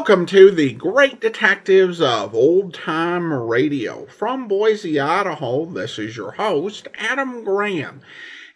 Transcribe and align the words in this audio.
Welcome 0.00 0.24
to 0.26 0.50
the 0.50 0.72
Great 0.72 1.20
Detectives 1.20 2.00
of 2.00 2.34
Old 2.34 2.72
Time 2.72 3.30
Radio. 3.30 4.06
From 4.06 4.48
Boise, 4.48 4.98
Idaho, 4.98 5.66
this 5.66 5.98
is 5.98 6.16
your 6.16 6.30
host, 6.30 6.88
Adam 6.94 7.44
Graham. 7.44 8.00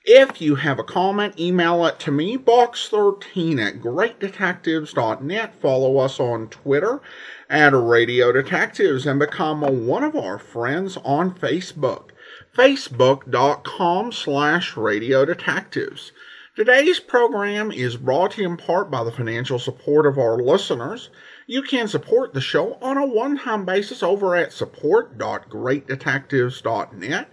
If 0.07 0.41
you 0.41 0.55
have 0.55 0.79
a 0.79 0.83
comment, 0.83 1.38
email 1.38 1.85
it 1.85 2.01
to 2.01 2.11
me, 2.11 2.38
box13 2.38 3.61
at 3.61 3.75
greatdetectives.net. 3.83 5.61
Follow 5.61 5.99
us 5.99 6.19
on 6.19 6.49
Twitter 6.49 7.02
at 7.51 7.74
Radio 7.74 8.33
Detectives 8.33 9.07
and 9.07 9.19
become 9.19 9.87
one 9.87 10.02
of 10.02 10.16
our 10.16 10.38
friends 10.38 10.97
on 11.05 11.35
Facebook. 11.35 12.09
Facebook.com 12.57 14.13
slash 14.13 14.79
Radio 14.79 15.27
Detectives. 15.27 16.11
Today's 16.57 17.01
program 17.01 17.73
is 17.73 17.97
brought 17.97 18.30
to 18.33 18.43
you 18.43 18.49
in 18.49 18.57
part 18.57 18.88
by 18.88 19.02
the 19.02 19.11
financial 19.11 19.59
support 19.59 20.07
of 20.07 20.16
our 20.19 20.38
listeners. 20.38 21.11
You 21.47 21.62
can 21.62 21.89
support 21.89 22.33
the 22.33 22.41
show 22.41 22.79
on 22.80 22.97
a 22.97 23.07
one-time 23.07 23.65
basis 23.65 24.02
over 24.02 24.35
at 24.35 24.52
support.greatdetectives.net. 24.52 27.29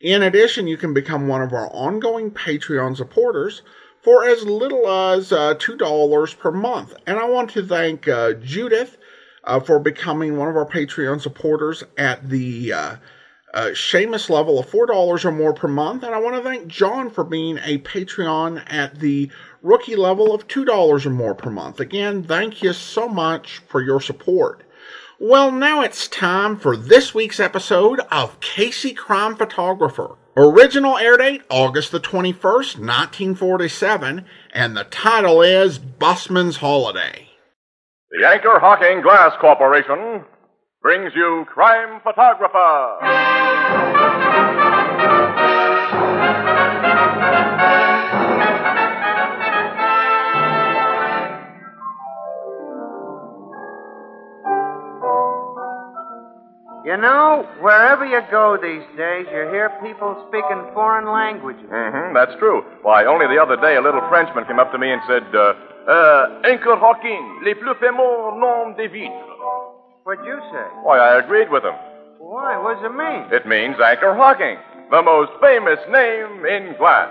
In 0.00 0.22
addition, 0.22 0.66
you 0.66 0.76
can 0.76 0.94
become 0.94 1.28
one 1.28 1.42
of 1.42 1.52
our 1.52 1.68
ongoing 1.68 2.30
Patreon 2.30 2.96
supporters 2.96 3.62
for 4.02 4.24
as 4.24 4.44
little 4.44 4.88
as 4.88 5.32
uh, 5.32 5.54
$2 5.54 6.38
per 6.38 6.50
month. 6.50 6.94
And 7.06 7.18
I 7.18 7.28
want 7.28 7.50
to 7.50 7.66
thank 7.66 8.08
uh, 8.08 8.32
Judith 8.34 8.96
uh, 9.44 9.60
for 9.60 9.78
becoming 9.78 10.36
one 10.36 10.48
of 10.48 10.56
our 10.56 10.68
Patreon 10.68 11.20
supporters 11.20 11.84
at 11.96 12.28
the 12.28 12.72
uh, 13.54 13.70
Shamus 13.70 14.28
level 14.28 14.58
of 14.58 14.68
$4 14.68 15.24
or 15.24 15.30
more 15.30 15.54
per 15.54 15.68
month. 15.68 16.02
And 16.02 16.14
I 16.14 16.20
want 16.20 16.36
to 16.36 16.42
thank 16.42 16.66
John 16.66 17.08
for 17.08 17.24
being 17.24 17.58
a 17.58 17.78
Patreon 17.78 18.64
at 18.66 18.98
the 18.98 19.30
rookie 19.62 19.96
level 19.96 20.34
of 20.34 20.48
$2 20.48 21.06
or 21.06 21.10
more 21.10 21.34
per 21.34 21.50
month. 21.50 21.80
Again, 21.80 22.24
thank 22.24 22.62
you 22.62 22.72
so 22.72 23.08
much 23.08 23.62
for 23.68 23.80
your 23.80 24.00
support. 24.00 24.64
Well, 25.20 25.52
now 25.52 25.80
it's 25.80 26.08
time 26.08 26.56
for 26.56 26.76
this 26.76 27.14
week's 27.14 27.38
episode 27.38 28.00
of 28.10 28.40
Casey 28.40 28.92
Crime 28.92 29.36
Photographer. 29.36 30.16
Original 30.36 30.98
air 30.98 31.16
date 31.16 31.42
August 31.48 31.92
the 31.92 32.00
21st, 32.00 32.78
1947, 32.80 34.24
and 34.52 34.76
the 34.76 34.82
title 34.82 35.40
is 35.40 35.78
Busman's 35.78 36.56
Holiday. 36.56 37.28
The 38.10 38.26
Anchor 38.26 38.58
Hocking 38.58 39.00
Glass 39.00 39.32
Corporation 39.40 40.24
brings 40.84 41.14
you 41.16 41.46
Crime 41.48 41.98
Photographer. 42.04 42.98
You 56.84 56.98
know, 56.98 57.48
wherever 57.62 58.04
you 58.04 58.20
go 58.30 58.58
these 58.60 58.84
days, 58.94 59.24
you 59.32 59.48
hear 59.48 59.72
people 59.82 60.22
speaking 60.28 60.68
foreign 60.74 61.10
languages. 61.10 61.64
Mm-hmm, 61.64 62.14
that's 62.14 62.38
true. 62.38 62.62
Why, 62.82 63.06
only 63.06 63.26
the 63.26 63.40
other 63.40 63.56
day 63.56 63.76
a 63.76 63.80
little 63.80 64.06
Frenchman 64.10 64.44
came 64.44 64.58
up 64.58 64.70
to 64.72 64.78
me 64.78 64.92
and 64.92 65.00
said, 65.08 65.24
uh, 65.34 65.54
uh, 65.88 66.42
Anchor 66.44 66.76
Hocking, 66.76 67.40
les 67.42 67.54
plus 67.54 67.74
fameux 67.80 68.38
noms 68.38 68.76
de 68.76 68.86
vitres. 68.86 69.33
What'd 70.04 70.26
you 70.26 70.38
say? 70.52 70.66
Why, 70.82 70.98
I 70.98 71.18
agreed 71.18 71.50
with 71.50 71.64
him. 71.64 71.72
Why? 72.18 72.58
What 72.58 72.74
does 72.74 72.84
it 72.84 72.94
mean? 72.94 73.32
It 73.32 73.48
means 73.48 73.80
Anchor 73.80 74.14
Hocking, 74.14 74.58
the 74.90 75.00
most 75.00 75.32
famous 75.40 75.80
name 75.88 76.44
in 76.44 76.76
glass. 76.76 77.08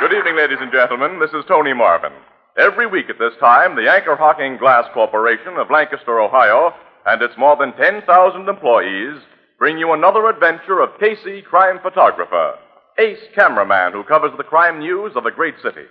Good 0.00 0.16
evening, 0.16 0.36
ladies 0.36 0.56
and 0.62 0.72
gentlemen. 0.72 1.20
This 1.20 1.28
is 1.32 1.44
Tony 1.46 1.74
Marvin. 1.74 2.12
Every 2.56 2.86
week 2.86 3.10
at 3.10 3.18
this 3.18 3.34
time, 3.38 3.76
the 3.76 3.90
Anchor 3.90 4.16
Hocking 4.16 4.56
Glass 4.56 4.86
Corporation 4.94 5.58
of 5.58 5.70
Lancaster, 5.70 6.20
Ohio, 6.20 6.72
and 7.06 7.22
its 7.22 7.34
more 7.36 7.56
than 7.56 7.72
10,000 7.74 8.48
employees 8.48 9.20
bring 9.58 9.78
you 9.78 9.92
another 9.92 10.28
adventure 10.28 10.80
of 10.80 10.98
Casey, 10.98 11.42
crime 11.42 11.78
photographer, 11.82 12.54
ace 12.98 13.18
cameraman 13.34 13.92
who 13.92 14.04
covers 14.04 14.32
the 14.36 14.44
crime 14.44 14.78
news 14.78 15.12
of 15.16 15.26
a 15.26 15.30
great 15.30 15.54
city. 15.62 15.86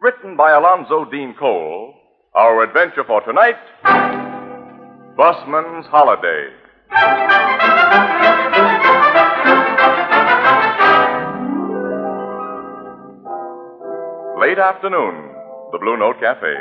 Written 0.00 0.36
by 0.36 0.52
Alonzo 0.52 1.04
Dean 1.10 1.34
Cole, 1.38 1.94
our 2.34 2.62
adventure 2.62 3.04
for 3.06 3.22
tonight 3.22 3.56
Busman's 5.16 5.86
Holiday. 5.86 6.50
Late 14.40 14.58
afternoon, 14.58 15.32
the 15.72 15.78
Blue 15.78 15.96
Note 15.96 16.20
Cafe. 16.20 16.52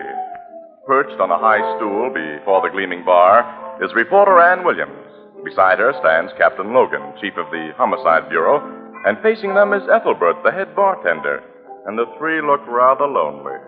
Perched 0.87 1.19
on 1.19 1.31
a 1.31 1.37
high 1.37 1.59
stool 1.77 2.09
before 2.13 2.61
the 2.61 2.69
gleaming 2.69 3.03
bar 3.03 3.62
is 3.83 3.93
reporter 3.93 4.39
Ann 4.39 4.63
Williams. 4.63 4.95
Beside 5.43 5.79
her 5.79 5.91
stands 5.99 6.31
Captain 6.37 6.73
Logan, 6.73 7.03
chief 7.19 7.35
of 7.35 7.51
the 7.51 7.75
Homicide 7.75 8.29
Bureau, 8.29 8.63
and 9.05 9.19
facing 9.19 9.53
them 9.53 9.73
is 9.73 9.83
Ethelbert, 9.91 10.39
the 10.43 10.51
head 10.51 10.73
bartender. 10.73 11.43
And 11.85 11.99
the 11.99 12.07
three 12.17 12.39
look 12.41 12.61
rather 12.65 13.05
lonely. 13.05 13.59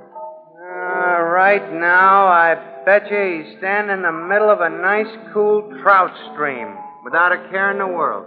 Uh, 0.56 1.20
right 1.20 1.68
now, 1.74 2.28
I 2.28 2.56
bet 2.86 3.12
you 3.12 3.44
he's 3.44 3.58
standing 3.60 3.92
in 3.92 4.04
the 4.04 4.12
middle 4.12 4.50
of 4.50 4.62
a 4.62 4.70
nice, 4.70 5.12
cool 5.34 5.68
trout 5.84 6.16
stream 6.32 6.78
without 7.04 7.34
a 7.34 7.50
care 7.52 7.72
in 7.72 7.80
the 7.80 7.88
world. 7.88 8.24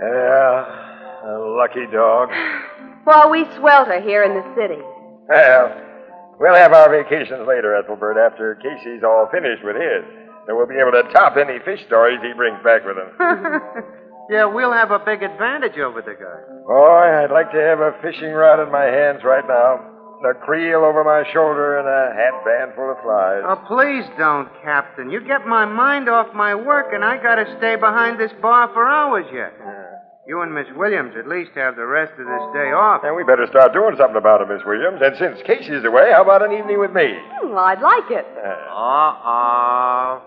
Yeah, 0.00 1.28
a 1.28 1.36
lucky 1.52 1.84
dog. 1.92 2.30
While 3.04 3.30
we 3.30 3.44
swelter 3.60 4.00
here 4.00 4.24
in 4.24 4.32
the 4.32 4.46
city. 4.56 4.80
Well, 5.28 5.68
we'll 6.40 6.56
have 6.56 6.72
our 6.72 6.88
vacations 6.88 7.46
later, 7.46 7.76
Ethelbert, 7.76 8.16
after 8.16 8.54
Casey's 8.56 9.04
all 9.04 9.28
finished 9.30 9.62
with 9.62 9.76
his. 9.76 10.15
Then 10.46 10.56
we'll 10.56 10.66
be 10.70 10.78
able 10.78 10.92
to 10.92 11.02
top 11.12 11.36
any 11.36 11.58
fish 11.64 11.84
stories 11.86 12.18
he 12.22 12.32
brings 12.34 12.62
back 12.62 12.86
with 12.86 12.96
him. 12.96 13.10
yeah, 14.30 14.46
we'll 14.46 14.72
have 14.72 14.90
a 14.90 14.98
big 15.00 15.22
advantage 15.22 15.78
over 15.78 16.02
the 16.02 16.14
guy. 16.14 16.38
Boy, 16.66 17.24
I'd 17.26 17.30
like 17.34 17.50
to 17.52 17.58
have 17.60 17.80
a 17.80 17.98
fishing 18.02 18.30
rod 18.30 18.62
in 18.62 18.70
my 18.70 18.84
hands 18.86 19.22
right 19.24 19.46
now, 19.46 19.82
a 20.22 20.34
creel 20.46 20.84
over 20.86 21.02
my 21.02 21.26
shoulder, 21.34 21.78
and 21.78 21.86
a 21.86 22.14
hatband 22.14 22.74
full 22.76 22.90
of 22.90 22.98
flies. 23.02 23.42
Oh, 23.42 23.58
please 23.66 24.06
don't, 24.18 24.48
Captain. 24.62 25.10
You 25.10 25.20
get 25.20 25.46
my 25.46 25.64
mind 25.64 26.08
off 26.08 26.32
my 26.34 26.54
work, 26.54 26.94
and 26.94 27.04
I 27.04 27.20
gotta 27.20 27.44
stay 27.58 27.74
behind 27.74 28.18
this 28.20 28.32
bar 28.40 28.70
for 28.72 28.86
hours 28.86 29.26
yet. 29.34 29.52
You 30.28 30.42
and 30.42 30.52
Miss 30.52 30.66
Williams 30.74 31.14
at 31.16 31.28
least 31.28 31.52
have 31.54 31.76
the 31.76 31.86
rest 31.86 32.10
of 32.18 32.26
this 32.26 32.46
day 32.52 32.74
off. 32.74 33.02
And 33.04 33.14
we 33.14 33.22
better 33.22 33.46
start 33.46 33.72
doing 33.72 33.94
something 33.96 34.16
about 34.16 34.40
it, 34.42 34.48
Miss 34.48 34.62
Williams. 34.66 34.98
And 35.00 35.14
since 35.18 35.38
Casey's 35.46 35.84
away, 35.84 36.10
how 36.10 36.22
about 36.22 36.42
an 36.42 36.50
evening 36.50 36.80
with 36.80 36.90
me? 36.92 37.14
Hmm, 37.14 37.54
I'd 37.56 37.80
like 37.80 38.10
it. 38.10 38.26
Uh-oh. 38.34 40.22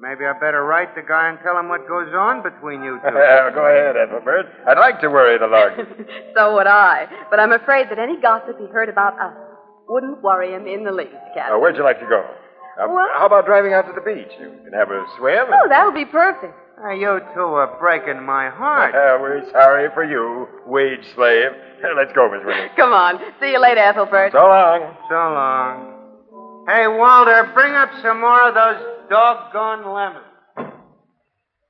Maybe 0.00 0.26
I 0.26 0.32
better 0.38 0.64
write 0.64 0.94
the 0.94 1.02
guy 1.02 1.28
and 1.30 1.38
tell 1.42 1.56
him 1.58 1.68
what 1.68 1.86
goes 1.88 2.12
on 2.14 2.42
between 2.42 2.82
you 2.82 2.98
two. 3.00 3.14
Well, 3.14 3.50
go 3.54 3.64
ahead, 3.66 3.96
Ethelbert. 3.96 4.46
I'd 4.66 4.78
like 4.78 5.00
to 5.00 5.08
worry 5.08 5.38
the 5.38 5.46
lark. 5.46 5.74
so 6.36 6.54
would 6.54 6.66
I. 6.66 7.06
But 7.30 7.40
I'm 7.40 7.52
afraid 7.52 7.88
that 7.90 7.98
any 7.98 8.20
gossip 8.20 8.58
he 8.58 8.66
heard 8.66 8.88
about 8.88 9.18
us 9.20 9.32
wouldn't 9.88 10.22
worry 10.22 10.52
him 10.52 10.66
in 10.66 10.84
the 10.84 10.92
least, 10.92 11.14
Captain. 11.34 11.54
Uh, 11.54 11.58
where'd 11.58 11.76
you 11.76 11.84
like 11.84 12.00
to 12.00 12.06
go? 12.06 12.20
Uh, 12.76 12.88
Well- 12.88 13.08
How 13.16 13.26
about 13.26 13.46
driving 13.46 13.72
out 13.72 13.86
to 13.86 13.92
the 13.94 14.00
beach? 14.04 14.32
You 14.40 14.50
can 14.64 14.72
have 14.74 14.90
a 14.90 15.04
swim. 15.16 15.46
Oh, 15.48 15.68
that 15.68 15.84
would 15.86 15.94
be 15.94 16.04
perfect. 16.06 16.52
Uh, 16.84 16.90
you 16.90 17.20
two 17.32 17.40
are 17.54 17.78
breaking 17.78 18.20
my 18.26 18.50
heart. 18.50 18.94
Uh, 18.94 19.16
we're 19.22 19.48
sorry 19.52 19.88
for 19.94 20.02
you, 20.04 20.48
wage 20.66 21.04
slave. 21.14 21.52
Let's 21.96 22.12
go, 22.12 22.28
Miss 22.28 22.44
Williams. 22.44 22.72
Come 22.76 22.92
on. 22.92 23.20
See 23.40 23.52
you 23.52 23.60
later, 23.62 23.80
Ethelbert. 23.80 24.32
So 24.32 24.38
long. 24.42 24.96
So 25.08 25.14
long. 25.14 25.94
Hey, 26.66 26.88
Walter, 26.88 27.48
bring 27.54 27.74
up 27.74 27.90
some 28.02 28.20
more 28.20 28.48
of 28.48 28.54
those 28.54 28.82
doggone 29.08 29.84
lemon. 29.92 30.22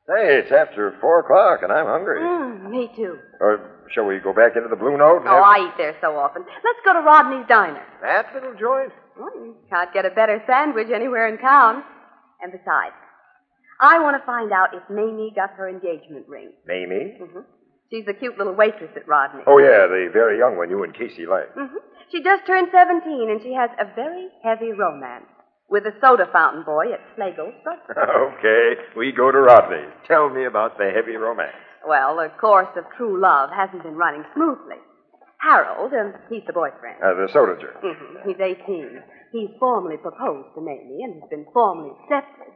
Hey, 0.06 0.36
it's 0.44 0.52
after 0.52 0.96
four 1.00 1.20
o'clock, 1.20 1.60
and 1.62 1.72
I'm 1.72 1.86
hungry. 1.86 2.20
Mm, 2.20 2.70
me 2.70 2.90
too. 2.94 3.16
Or 3.40 3.86
shall 3.94 4.04
we 4.04 4.18
go 4.20 4.34
back 4.34 4.52
into 4.54 4.68
the 4.68 4.76
Blue 4.76 4.98
Note? 4.98 5.20
and 5.24 5.28
Oh, 5.28 5.40
have- 5.40 5.44
I 5.44 5.58
eat 5.68 5.76
there 5.78 5.96
so 6.02 6.16
often. 6.16 6.44
Let's 6.44 6.80
go 6.84 6.92
to 6.92 7.00
Rodney's 7.00 7.46
Diner. 7.48 7.82
That 8.02 8.34
little 8.34 8.52
joint? 8.54 8.92
Well, 9.18 9.32
you 9.34 9.56
can't 9.70 9.92
get 9.94 10.04
a 10.04 10.10
better 10.10 10.42
sandwich 10.46 10.88
anywhere 10.94 11.26
in 11.28 11.38
town. 11.38 11.84
And 12.42 12.52
besides, 12.52 12.94
I 13.80 13.98
want 14.00 14.20
to 14.20 14.26
find 14.26 14.52
out 14.52 14.74
if 14.74 14.82
Mamie 14.90 15.32
got 15.34 15.50
her 15.56 15.68
engagement 15.70 16.28
ring. 16.28 16.52
Mamie? 16.66 17.16
hmm 17.20 17.40
She's 17.90 18.04
the 18.04 18.14
cute 18.14 18.36
little 18.36 18.54
waitress 18.54 18.90
at 18.96 19.06
Rodney. 19.08 19.42
Oh, 19.46 19.58
yeah, 19.58 19.86
the 19.86 20.10
very 20.12 20.36
young 20.38 20.56
one 20.56 20.68
you 20.68 20.82
and 20.82 20.92
Casey 20.92 21.24
like. 21.26 21.48
hmm 21.54 21.76
She 22.10 22.22
just 22.22 22.44
turned 22.46 22.68
17, 22.72 23.30
and 23.30 23.40
she 23.40 23.54
has 23.54 23.70
a 23.80 23.86
very 23.94 24.28
heavy 24.42 24.72
romance 24.72 25.26
with 25.68 25.84
a 25.86 25.92
soda 26.00 26.26
fountain 26.32 26.62
boy 26.64 26.92
at 26.92 27.00
Slagel's 27.16 27.54
Drugstore. 27.62 28.32
okay, 28.38 28.80
we 28.96 29.12
go 29.12 29.30
to 29.32 29.38
Rodney's. 29.38 29.90
Tell 30.06 30.28
me 30.28 30.44
about 30.44 30.78
the 30.78 30.90
heavy 30.94 31.16
romance. 31.16 31.56
well, 31.86 32.16
the 32.16 32.28
course 32.40 32.68
of 32.76 32.84
true 32.96 33.20
love 33.20 33.50
hasn't 33.50 33.82
been 33.82 33.96
running 33.96 34.24
smoothly. 34.34 34.76
Harold, 35.40 35.92
um, 35.92 36.14
he's 36.30 36.42
the 36.46 36.52
boyfriend. 36.52 36.96
Uh, 37.02 37.14
the 37.14 37.28
soda 37.32 37.56
jerk. 37.60 37.76
hmm 37.82 38.28
He's 38.28 38.40
18. 38.40 39.02
He's 39.32 39.50
formally 39.58 39.96
proposed 39.98 40.48
to 40.54 40.60
Mamie 40.60 41.02
and 41.04 41.20
has 41.20 41.28
been 41.28 41.44
formally 41.52 41.90
accepted. 42.00 42.48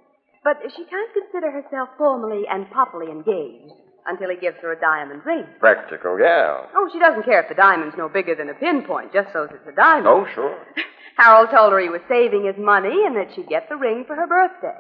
But 0.44 0.56
she 0.74 0.84
can't 0.88 1.12
consider 1.12 1.50
herself 1.50 1.90
formally 1.98 2.44
and 2.48 2.70
properly 2.70 3.10
engaged 3.12 3.74
until 4.06 4.30
he 4.30 4.36
gives 4.36 4.56
her 4.62 4.72
a 4.72 4.80
diamond 4.80 5.20
ring. 5.26 5.44
Practical 5.60 6.16
gal. 6.16 6.70
Oh, 6.74 6.88
she 6.90 6.98
doesn't 6.98 7.24
care 7.24 7.42
if 7.42 7.48
the 7.50 7.54
diamond's 7.54 7.96
no 7.98 8.08
bigger 8.08 8.34
than 8.34 8.48
a 8.48 8.54
pinpoint, 8.54 9.12
just 9.12 9.28
so 9.34 9.42
it's 9.44 9.52
a 9.68 9.72
diamond. 9.76 10.06
Oh, 10.08 10.24
sure. 10.34 10.56
Harold 11.18 11.50
told 11.50 11.72
her 11.72 11.80
he 11.80 11.90
was 11.90 12.00
saving 12.08 12.46
his 12.46 12.56
money 12.56 13.04
and 13.04 13.16
that 13.16 13.34
she'd 13.34 13.48
get 13.48 13.68
the 13.68 13.76
ring 13.76 14.04
for 14.06 14.14
her 14.14 14.26
birthday. 14.26 14.78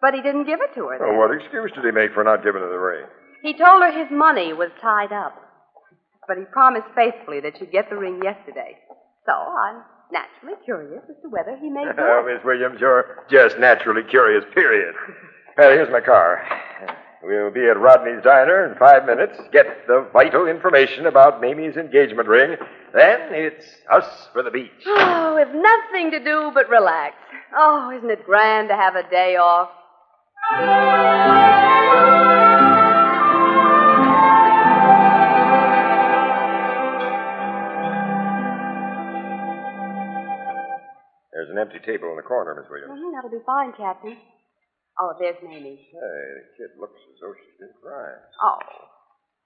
But 0.00 0.14
he 0.14 0.22
didn't 0.22 0.46
give 0.46 0.60
it 0.60 0.74
to 0.74 0.88
her. 0.88 0.98
Well, 0.98 1.12
then. 1.12 1.18
what 1.18 1.30
excuse 1.36 1.72
did 1.76 1.84
he 1.84 1.92
make 1.92 2.12
for 2.12 2.24
not 2.24 2.42
giving 2.42 2.62
her 2.62 2.70
the 2.72 2.80
ring? 2.80 3.06
He 3.42 3.52
told 3.52 3.82
her 3.82 3.92
his 3.92 4.10
money 4.10 4.52
was 4.52 4.70
tied 4.80 5.12
up. 5.12 5.36
But 6.26 6.38
he 6.38 6.44
promised 6.50 6.88
faithfully 6.94 7.40
that 7.40 7.58
she'd 7.58 7.70
get 7.70 7.90
the 7.90 7.96
ring 7.96 8.20
yesterday. 8.24 8.80
So 9.26 9.32
I'm 9.32 9.84
naturally 10.10 10.56
curious 10.64 11.04
as 11.08 11.16
to 11.22 11.28
whether 11.28 11.56
he 11.60 11.68
made 11.68 11.88
Oh. 11.98 12.24
Miss 12.24 12.42
Williams, 12.44 12.80
you're 12.80 13.24
just 13.30 13.58
naturally 13.58 14.02
curious, 14.08 14.44
period. 14.54 14.94
Well, 15.56 15.70
here's 15.70 15.92
my 15.92 16.00
car. 16.00 16.42
We'll 17.26 17.50
be 17.50 17.66
at 17.68 17.78
Rodney's 17.80 18.22
Diner 18.22 18.66
in 18.70 18.78
five 18.78 19.06
minutes, 19.06 19.38
get 19.50 19.86
the 19.86 20.06
vital 20.12 20.46
information 20.46 21.06
about 21.06 21.40
Mamie's 21.40 21.76
engagement 21.76 22.28
ring. 22.28 22.56
Then 22.92 23.18
it's 23.32 23.64
us 23.90 24.28
for 24.32 24.42
the 24.42 24.50
beach. 24.50 24.70
Oh, 24.86 25.34
with 25.34 25.48
nothing 25.54 26.10
to 26.10 26.22
do 26.22 26.50
but 26.52 26.68
relax. 26.68 27.14
Oh, 27.56 27.90
isn't 27.96 28.10
it 28.10 28.26
grand 28.26 28.68
to 28.68 28.74
have 28.76 28.94
a 28.94 29.08
day 29.08 29.36
off? 29.36 29.70
There's 41.32 41.50
an 41.50 41.58
empty 41.58 41.78
table 41.84 42.10
in 42.10 42.16
the 42.16 42.22
corner, 42.22 42.54
Miss 42.54 42.70
Williams. 42.70 42.94
Mhm, 43.00 43.12
that'll 43.12 43.30
be 43.30 43.40
fine, 43.44 43.72
Captain. 43.72 44.16
Oh, 45.00 45.12
there's 45.18 45.36
Mamie. 45.42 45.90
Hey, 45.90 46.24
the 46.38 46.44
kid 46.56 46.70
looks 46.78 47.00
as 47.10 47.18
though 47.20 47.34
she's 47.34 47.58
been 47.58 47.74
crying. 47.82 48.22
Oh. 48.42 48.58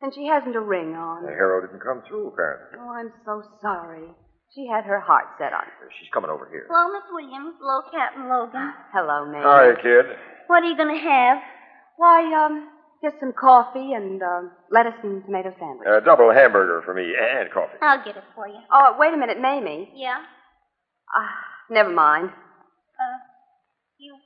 And 0.03 0.13
she 0.15 0.27
hasn't 0.27 0.55
a 0.55 0.61
ring 0.61 0.95
on. 0.95 1.25
The 1.25 1.33
hero 1.33 1.61
didn't 1.65 1.81
come 1.83 2.03
through, 2.07 2.29
apparently. 2.29 2.79
Oh, 2.79 2.91
I'm 2.93 3.13
so 3.25 3.43
sorry. 3.61 4.07
She 4.55 4.67
had 4.69 4.85
her 4.85 5.01
heart 5.01 5.27
set 5.39 5.53
on 5.53 5.65
it. 5.65 5.91
She's 5.99 6.09
coming 6.13 6.31
over 6.31 6.49
here. 6.51 6.67
Hello, 6.71 6.93
Miss 6.93 7.05
Williams. 7.11 7.57
Hello, 7.61 7.83
Captain 7.91 8.29
Logan. 8.29 8.73
Hello, 8.93 9.27
Mamie. 9.27 9.43
Hi, 9.45 9.75
kid. 9.83 10.07
What 10.47 10.63
are 10.63 10.69
you 10.69 10.77
going 10.77 10.95
to 10.95 11.03
have? 11.03 11.39
Why, 11.97 12.23
um, 12.33 12.69
just 13.03 13.17
some 13.21 13.33
coffee 13.33 13.93
and 13.93 14.23
um, 14.23 14.53
lettuce 14.71 14.97
and 15.03 15.25
tomato 15.25 15.53
sandwich. 15.59 15.89
A 15.89 16.01
double 16.01 16.33
hamburger 16.33 16.81
for 16.85 16.95
me 16.95 17.13
and 17.19 17.51
coffee. 17.51 17.77
I'll 17.83 18.05
get 18.05 18.17
it 18.17 18.25
for 18.35 18.47
you. 18.49 18.61
Oh, 18.73 18.97
wait 18.99 19.13
a 19.13 19.17
minute, 19.17 19.41
Mamie. 19.41 19.91
Yeah? 19.95 20.19
Ah, 21.15 21.35
never 21.71 21.91
mind. 21.91 22.31
Uh, 22.31 23.19
you 23.99 24.17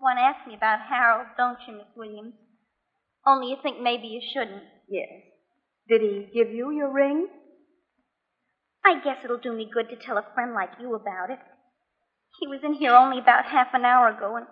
want 0.00 0.18
to 0.18 0.22
ask 0.22 0.46
me 0.46 0.54
about 0.54 0.80
Harold, 0.88 1.26
don't 1.36 1.58
you, 1.66 1.74
Miss 1.74 1.90
Williams? 1.96 2.34
Only 3.26 3.50
you 3.50 3.56
think 3.62 3.80
maybe 3.80 4.06
you 4.06 4.20
shouldn't. 4.32 4.62
Yes. 4.88 5.08
Did 5.88 6.00
he 6.00 6.28
give 6.34 6.52
you 6.52 6.70
your 6.70 6.92
ring? 6.92 7.28
I 8.84 9.02
guess 9.02 9.18
it'll 9.24 9.38
do 9.38 9.52
me 9.52 9.68
good 9.72 9.88
to 9.90 9.96
tell 9.96 10.16
a 10.16 10.26
friend 10.34 10.54
like 10.54 10.70
you 10.80 10.94
about 10.94 11.30
it. 11.30 11.38
He 12.38 12.46
was 12.46 12.60
in 12.62 12.74
here 12.74 12.92
only 12.94 13.18
about 13.18 13.46
half 13.46 13.68
an 13.72 13.84
hour 13.84 14.08
ago 14.08 14.36
and 14.36 14.46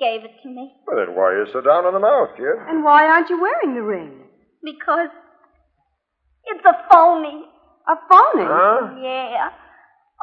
gave 0.00 0.24
it 0.24 0.32
to 0.42 0.48
me 0.48 0.72
Well, 0.86 0.96
then 0.96 1.14
why 1.14 1.32
are 1.32 1.44
you 1.44 1.52
so 1.52 1.60
down 1.60 1.84
on 1.84 1.92
the 1.92 2.00
mouth, 2.00 2.30
kid? 2.36 2.56
And 2.68 2.82
why 2.84 3.04
aren't 3.06 3.28
you 3.30 3.40
wearing 3.40 3.74
the 3.74 3.82
ring? 3.82 4.20
because 4.64 5.10
it's 6.46 6.64
a 6.64 6.88
phony. 6.90 7.44
A 7.86 7.96
phony? 8.08 8.48
Huh? 8.48 8.96
Yeah. 9.02 9.50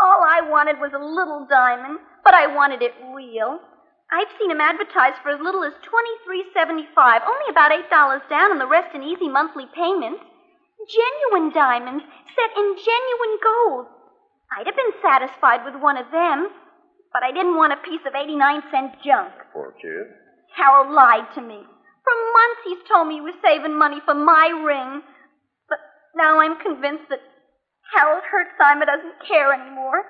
All 0.01 0.21
I 0.25 0.41
wanted 0.49 0.77
was 0.79 0.91
a 0.95 1.03
little 1.03 1.45
diamond, 1.47 1.99
but 2.23 2.33
I 2.33 2.47
wanted 2.47 2.81
it 2.81 2.93
real. 3.13 3.59
I've 4.11 4.27
seen 4.37 4.51
him 4.51 4.59
advertised 4.59 5.23
for 5.23 5.31
as 5.31 5.39
little 5.39 5.63
as 5.63 5.73
twenty-three 5.87 6.51
seventy-five, 6.53 7.21
only 7.23 7.47
about 7.49 7.71
eight 7.71 7.89
dollars 7.89 8.21
down, 8.29 8.51
and 8.51 8.59
the 8.59 8.67
rest 8.67 8.93
in 8.93 9.03
easy 9.03 9.29
monthly 9.29 9.65
payments. 9.73 10.21
Genuine 10.83 11.53
diamonds 11.53 12.03
set 12.35 12.51
in 12.57 12.75
genuine 12.75 13.35
gold. 13.39 13.85
I'd 14.51 14.67
have 14.67 14.75
been 14.75 14.99
satisfied 15.01 15.63
with 15.63 15.81
one 15.81 15.95
of 15.95 16.11
them, 16.11 16.49
but 17.13 17.23
I 17.23 17.31
didn't 17.31 17.55
want 17.55 17.71
a 17.71 17.87
piece 17.87 18.03
of 18.05 18.15
eighty-nine 18.15 18.63
cent 18.71 18.99
junk. 19.05 19.31
Poor 19.53 19.71
kid. 19.79 20.11
Harold 20.57 20.91
lied 20.91 21.31
to 21.35 21.41
me. 21.41 21.63
For 22.03 22.15
months 22.33 22.61
he's 22.65 22.83
told 22.89 23.07
me 23.07 23.15
he 23.15 23.21
was 23.21 23.39
saving 23.41 23.77
money 23.77 24.01
for 24.03 24.15
my 24.15 24.51
ring. 24.51 25.01
But 25.69 25.79
now 26.15 26.41
I'm 26.41 26.59
convinced 26.59 27.07
that 27.07 27.23
Harold 27.95 28.23
Hertzheimer 28.27 28.85
doesn't 28.85 29.23
care 29.27 29.53
anymore. 29.53 30.03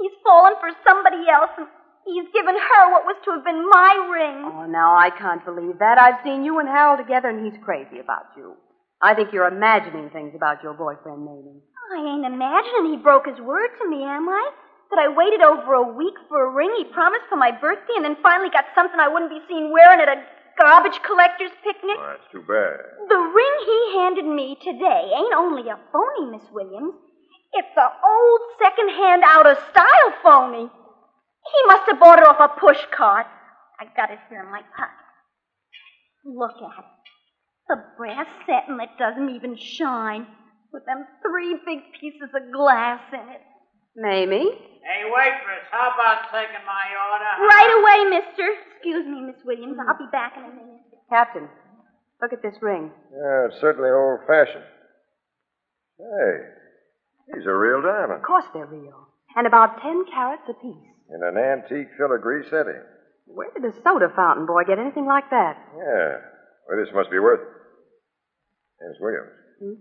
He's 0.00 0.12
fallen 0.24 0.54
for 0.60 0.68
somebody 0.84 1.30
else 1.30 1.50
and 1.56 1.68
he's 2.04 2.28
given 2.34 2.54
her 2.54 2.82
what 2.92 3.04
was 3.04 3.16
to 3.24 3.30
have 3.32 3.44
been 3.44 3.68
my 3.68 3.92
ring. 4.10 4.38
Oh, 4.46 4.66
now 4.66 4.96
I 4.96 5.10
can't 5.10 5.44
believe 5.44 5.78
that. 5.78 5.98
I've 5.98 6.22
seen 6.24 6.44
you 6.44 6.58
and 6.58 6.68
Harold 6.68 6.98
together, 6.98 7.28
and 7.28 7.44
he's 7.44 7.58
crazy 7.62 7.98
about 7.98 8.32
you. 8.36 8.54
I 9.02 9.14
think 9.14 9.32
you're 9.32 9.50
imagining 9.50 10.10
things 10.10 10.34
about 10.34 10.62
your 10.62 10.74
boyfriend, 10.74 11.24
Mamie. 11.24 11.62
I 11.92 11.98
ain't 11.98 12.24
imagining 12.24 12.94
he 12.94 13.02
broke 13.02 13.26
his 13.26 13.40
word 13.40 13.70
to 13.82 13.88
me, 13.88 14.04
am 14.04 14.28
I? 14.28 14.50
That 14.90 15.02
I 15.02 15.08
waited 15.08 15.42
over 15.42 15.74
a 15.74 15.92
week 15.92 16.14
for 16.28 16.46
a 16.46 16.52
ring 16.54 16.70
he 16.78 16.84
promised 16.84 17.26
for 17.28 17.36
my 17.36 17.50
birthday 17.50 17.96
and 17.96 18.04
then 18.04 18.16
finally 18.22 18.50
got 18.50 18.70
something 18.74 19.00
I 19.00 19.08
wouldn't 19.08 19.32
be 19.32 19.40
seen 19.48 19.72
wearing 19.72 20.00
at 20.00 20.08
a 20.08 20.22
garbage 20.60 21.00
collector's 21.02 21.50
picnic? 21.64 21.96
Oh, 21.98 22.12
that's 22.12 22.30
too 22.30 22.44
bad. 22.44 22.78
The 23.08 23.18
ring 23.18 23.56
he 23.64 23.78
handed 23.98 24.28
me 24.28 24.56
today 24.60 25.10
ain't 25.16 25.34
only 25.34 25.68
a 25.68 25.80
phony, 25.90 26.30
Miss 26.30 26.46
Williams. 26.52 26.94
It's 27.52 27.76
a 27.76 27.88
old 27.88 28.40
second-hand 28.60 29.22
out-of-style 29.24 30.12
phony. 30.22 30.70
He 31.44 31.66
must 31.66 31.90
have 31.90 32.00
bought 32.00 32.18
it 32.18 32.26
off 32.26 32.40
a 32.40 32.60
push 32.60 32.78
cart. 32.96 33.26
I 33.80 33.84
got 33.96 34.10
it 34.10 34.18
here 34.28 34.40
in 34.40 34.50
my 34.50 34.62
pocket. 34.76 34.94
Look 36.24 36.56
at 36.56 36.78
it. 36.78 36.90
The 37.68 37.76
brass 37.96 38.26
satin 38.46 38.76
that 38.78 38.98
doesn't 38.98 39.30
even 39.30 39.56
shine, 39.56 40.26
with 40.72 40.84
them 40.86 41.06
three 41.22 41.56
big 41.66 41.80
pieces 41.98 42.30
of 42.34 42.52
glass 42.52 43.00
in 43.12 43.28
it. 43.28 43.42
Mamie? 43.96 44.50
Hey, 44.82 45.04
waitress, 45.04 45.66
how 45.70 45.92
about 45.94 46.30
taking 46.32 46.64
my 46.66 46.86
order? 47.10 47.32
Right 47.46 47.72
away, 47.78 48.18
mister. 48.18 48.48
Excuse 48.74 49.06
me, 49.06 49.20
Miss 49.22 49.36
Williams. 49.44 49.78
I'll 49.78 49.98
be 49.98 50.10
back 50.10 50.34
in 50.36 50.44
a 50.44 50.48
minute. 50.48 50.82
Captain, 51.10 51.48
look 52.20 52.32
at 52.32 52.42
this 52.42 52.56
ring. 52.62 52.90
Yeah, 53.12 53.46
it's 53.46 53.60
certainly 53.60 53.90
old 53.90 54.20
fashioned. 54.26 54.64
Hey, 55.98 57.34
these 57.34 57.46
are 57.46 57.58
real 57.58 57.82
diamonds. 57.82 58.22
Of 58.22 58.26
course 58.26 58.46
they're 58.52 58.66
real. 58.66 59.08
And 59.36 59.46
about 59.46 59.80
ten 59.82 60.04
carats 60.12 60.48
apiece. 60.48 60.91
In 61.10 61.20
an 61.22 61.36
antique 61.36 61.88
filigree 61.98 62.44
setting. 62.50 62.80
Where 63.26 63.50
did 63.54 63.64
a 63.64 63.72
soda 63.82 64.12
fountain 64.14 64.46
boy 64.46 64.64
get 64.66 64.78
anything 64.78 65.06
like 65.06 65.28
that? 65.30 65.56
Yeah. 65.76 66.18
Well, 66.68 66.78
this 66.78 66.92
must 66.94 67.10
be 67.10 67.18
worth 67.18 67.40
it. 67.40 67.48
Miss 68.88 68.98
Williams. 69.00 69.30
Hmm? 69.60 69.74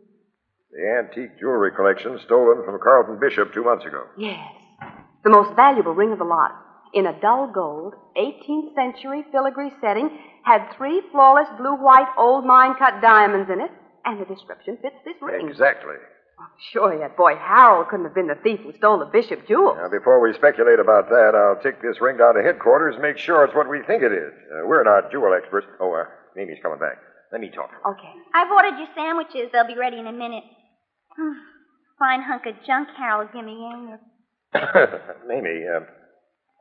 The 0.72 0.88
antique 1.00 1.40
jewelry 1.40 1.72
collection 1.76 2.20
stolen 2.26 2.64
from 2.66 2.80
Carlton 2.82 3.20
Bishop 3.20 3.54
two 3.54 3.64
months 3.64 3.86
ago. 3.86 4.06
Yes. 4.18 4.40
The 5.24 5.30
most 5.30 5.56
valuable 5.56 5.94
ring 5.94 6.12
of 6.12 6.20
the 6.20 6.26
lot. 6.26 6.52
In 6.94 7.06
a 7.08 7.20
dull 7.22 7.52
gold, 7.54 7.94
18th 8.18 8.76
century 8.76 9.24
filigree 9.32 9.72
setting, 9.82 10.10
had 10.44 10.74
three 10.76 11.02
flawless 11.12 11.48
blue 11.58 11.76
white 11.76 12.12
old 12.18 12.46
mine 12.46 12.76
cut 12.78 13.02
diamonds 13.02 13.50
in 13.52 13.62
it, 13.62 13.72
and 14.06 14.20
the 14.20 14.26
description 14.26 14.78
fits 14.82 14.96
this 15.06 15.16
ring. 15.22 15.48
Exactly. 15.48 15.96
Surely 16.72 16.98
that 17.00 17.18
boy 17.18 17.36
Harold 17.36 17.88
couldn't 17.90 18.06
have 18.06 18.16
been 18.16 18.28
the 18.28 18.36
thief 18.36 18.60
who 18.62 18.74
stole 18.74 19.00
the 19.00 19.06
bishop 19.06 19.48
jewel. 19.48 19.76
Now, 19.76 19.90
before 19.90 20.20
we 20.20 20.34
speculate 20.34 20.80
about 20.80 21.10
that, 21.10 21.34
I'll 21.36 21.62
take 21.62 21.82
this 21.82 22.00
ring 22.02 22.18
down 22.18 22.36
to 22.36 22.44
headquarters 22.44 22.96
and 22.96 23.02
make 23.02 23.18
sure 23.18 23.44
it's 23.44 23.56
what 23.56 23.70
we 23.70 23.82
think 23.84 24.04
it 24.04 24.12
is. 24.12 24.32
Uh, 24.52 24.68
we're 24.68 24.84
not 24.84 25.12
jewel 25.12 25.34
experts. 25.34 25.68
Oh, 25.80 25.94
uh, 25.94 26.06
Mimi's 26.36 26.60
coming 26.62 26.80
back. 26.80 26.98
Let 27.32 27.42
me 27.42 27.50
talk. 27.50 27.72
Okay. 27.88 28.14
I've 28.34 28.52
ordered 28.52 28.78
your 28.78 28.90
sandwiches. 28.96 29.50
They'll 29.52 29.68
be 29.68 29.78
ready 29.78 29.98
in 29.98 30.08
a 30.08 30.14
minute. 30.14 30.44
Hmm. 31.18 31.34
Fine 31.98 32.22
hunk 32.24 32.46
of 32.46 32.56
junk 32.66 32.90
Harold 32.98 33.30
give 33.34 33.46
me, 33.46 33.58
ain't 33.58 33.94
it? 33.94 34.02
Mimi, 35.28 35.66
uh, 35.68 35.86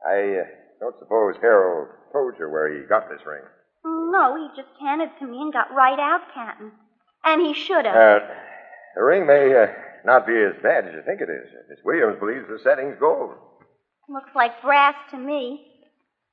I 0.07 0.41
uh, 0.41 0.45
don't 0.79 0.95
suppose 0.99 1.35
Harold 1.41 1.89
told 2.11 2.33
you 2.39 2.49
where 2.49 2.71
he 2.71 2.87
got 2.87 3.09
this 3.09 3.25
ring. 3.25 3.43
No, 3.83 4.35
he 4.35 4.61
just 4.61 4.71
handed 4.79 5.09
it 5.09 5.19
to 5.19 5.25
me 5.25 5.41
and 5.41 5.51
got 5.51 5.73
right 5.73 5.99
out, 5.99 6.21
Captain. 6.33 6.71
And 7.23 7.41
he 7.41 7.53
should 7.53 7.85
have. 7.85 8.21
Uh, 8.21 8.25
the 8.95 9.03
ring 9.03 9.25
may 9.25 9.53
uh, 9.55 9.67
not 10.05 10.25
be 10.27 10.33
as 10.35 10.53
bad 10.63 10.85
as 10.87 10.93
you 10.93 11.01
think 11.05 11.21
it 11.21 11.29
is. 11.29 11.47
Miss 11.69 11.79
Williams 11.85 12.19
believes 12.19 12.45
the 12.49 12.59
setting's 12.63 12.97
gold. 12.99 13.31
Looks 14.09 14.31
like 14.35 14.61
brass 14.61 14.95
to 15.11 15.17
me. 15.17 15.67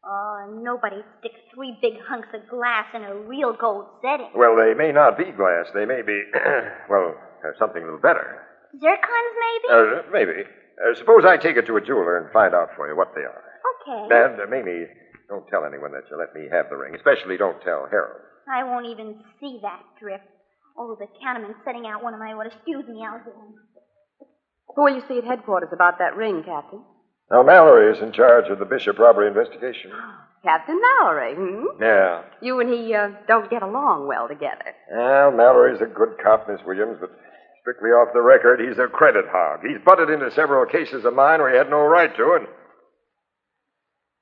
Oh, 0.04 0.60
nobody 0.62 1.02
sticks 1.18 1.40
three 1.54 1.76
big 1.82 1.94
hunks 2.08 2.28
of 2.32 2.48
glass 2.48 2.86
in 2.94 3.02
a 3.02 3.14
real 3.14 3.52
gold 3.52 3.86
setting. 4.02 4.30
Well, 4.34 4.56
they 4.56 4.72
may 4.74 4.92
not 4.92 5.18
be 5.18 5.24
glass. 5.32 5.66
They 5.74 5.84
may 5.84 6.02
be, 6.02 6.22
well, 6.88 7.14
uh, 7.44 7.50
something 7.58 7.82
a 7.82 7.84
little 7.84 8.00
better. 8.00 8.40
Zircons, 8.76 9.34
maybe? 9.42 9.66
Uh, 9.70 10.02
maybe. 10.12 10.48
Uh, 10.78 10.94
suppose 10.96 11.24
I 11.24 11.36
take 11.36 11.56
it 11.56 11.66
to 11.66 11.76
a 11.76 11.80
jeweler 11.80 12.18
and 12.18 12.32
find 12.32 12.54
out 12.54 12.70
for 12.76 12.88
you 12.88 12.96
what 12.96 13.12
they 13.14 13.22
are. 13.22 13.42
okay. 13.82 14.14
And, 14.14 14.40
uh, 14.40 14.46
Mimi, 14.48 14.86
don't 15.28 15.46
tell 15.48 15.64
anyone 15.64 15.92
that 15.92 16.04
you 16.10 16.16
let 16.16 16.32
me 16.34 16.48
have 16.50 16.70
the 16.70 16.76
ring. 16.76 16.94
Especially 16.94 17.36
don't 17.36 17.60
tell 17.62 17.86
Harold. 17.90 18.22
I 18.50 18.64
won't 18.64 18.86
even 18.86 19.16
see 19.40 19.58
that 19.62 19.82
drift. 20.00 20.24
Oh, 20.78 20.97
the 20.99 21.06
counterman's 21.20 21.58
setting 21.64 21.87
out 21.87 22.04
one 22.04 22.14
of 22.14 22.20
my 22.20 22.32
orders. 22.35 22.52
Excuse 22.54 22.87
me, 22.87 23.02
I'll 23.04 23.18
get 23.18 23.35
him. 23.35 23.58
Who 24.76 24.85
will 24.85 24.94
you 24.94 25.02
see 25.08 25.18
at 25.18 25.25
headquarters 25.25 25.70
about 25.73 25.99
that 25.99 26.14
ring, 26.16 26.44
Captain? 26.47 26.80
Now, 27.30 27.42
Mallory 27.42 27.92
is 27.97 28.02
in 28.02 28.12
charge 28.12 28.49
of 28.49 28.61
the 28.61 28.64
Bishop 28.64 28.99
robbery 28.99 29.26
investigation. 29.26 29.90
Captain 30.44 30.80
Mallory, 30.80 31.35
hmm? 31.35 31.82
Yeah. 31.82 32.23
You 32.40 32.61
and 32.61 32.70
he 32.70 32.94
uh, 32.94 33.11
don't 33.26 33.50
get 33.50 33.62
along 33.62 34.06
well 34.06 34.28
together. 34.28 34.70
Well, 34.94 35.32
Mallory's 35.32 35.82
a 35.82 35.87
good 35.87 36.14
cop, 36.23 36.49
Miss 36.49 36.61
Williams, 36.64 36.99
but 37.00 37.11
strictly 37.61 37.90
off 37.90 38.14
the 38.14 38.23
record, 38.23 38.61
he's 38.61 38.78
a 38.78 38.87
credit 38.87 39.25
hog. 39.28 39.61
He's 39.66 39.82
butted 39.85 40.11
into 40.11 40.30
several 40.30 40.64
cases 40.64 41.04
of 41.04 41.12
mine 41.12 41.40
where 41.40 41.50
he 41.50 41.58
had 41.58 41.68
no 41.68 41.82
right 41.82 42.14
to, 42.16 42.38
and. 42.38 42.47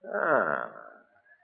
Ah. 0.09 0.71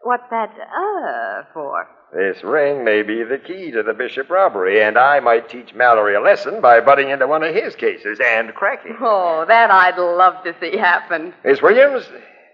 What's 0.03 0.29
that 0.31 0.51
uh 0.59 1.45
for? 1.53 1.87
This 2.13 2.43
ring 2.45 2.85
may 2.85 3.03
be 3.03 3.23
the 3.23 3.39
key 3.39 3.71
to 3.71 3.83
the 3.83 3.95
Bishop 3.95 4.29
robbery, 4.29 4.83
and 4.83 4.99
I 4.99 5.21
might 5.21 5.49
teach 5.49 5.73
Mallory 5.75 6.15
a 6.15 6.21
lesson 6.21 6.61
by 6.61 6.81
butting 6.81 7.09
into 7.09 7.27
one 7.27 7.43
of 7.43 7.55
his 7.55 7.75
cases 7.75 8.21
and 8.23 8.53
cracking. 8.55 8.97
Oh, 9.01 9.45
that 9.49 9.71
I'd 9.71 9.97
love 9.97 10.43
to 10.45 10.55
see 10.61 10.77
happen. 10.77 11.33
Miss 11.45 11.63
Williams, 11.63 12.05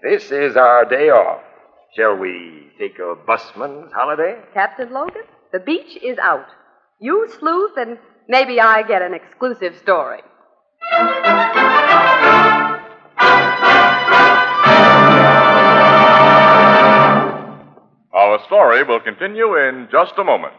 this 0.02 0.30
is 0.30 0.56
our 0.56 0.84
day 0.84 1.08
off. 1.10 1.42
Shall 1.96 2.16
we 2.16 2.68
take 2.78 2.98
a 2.98 3.16
busman's 3.26 3.92
holiday? 3.92 4.38
Captain 4.54 4.92
Logan, 4.92 5.24
the 5.52 5.58
beach 5.58 5.98
is 6.02 6.18
out. 6.18 6.46
You 7.00 7.26
sleuth, 7.40 7.72
and 7.76 7.98
maybe 8.28 8.60
I 8.60 8.82
get 8.82 9.02
an 9.02 9.14
exclusive 9.14 9.76
story. 9.78 10.20
Story 18.48 18.82
will 18.82 19.00
continue 19.00 19.56
in 19.56 19.88
just 19.92 20.14
a 20.18 20.24
moment. 20.24 20.54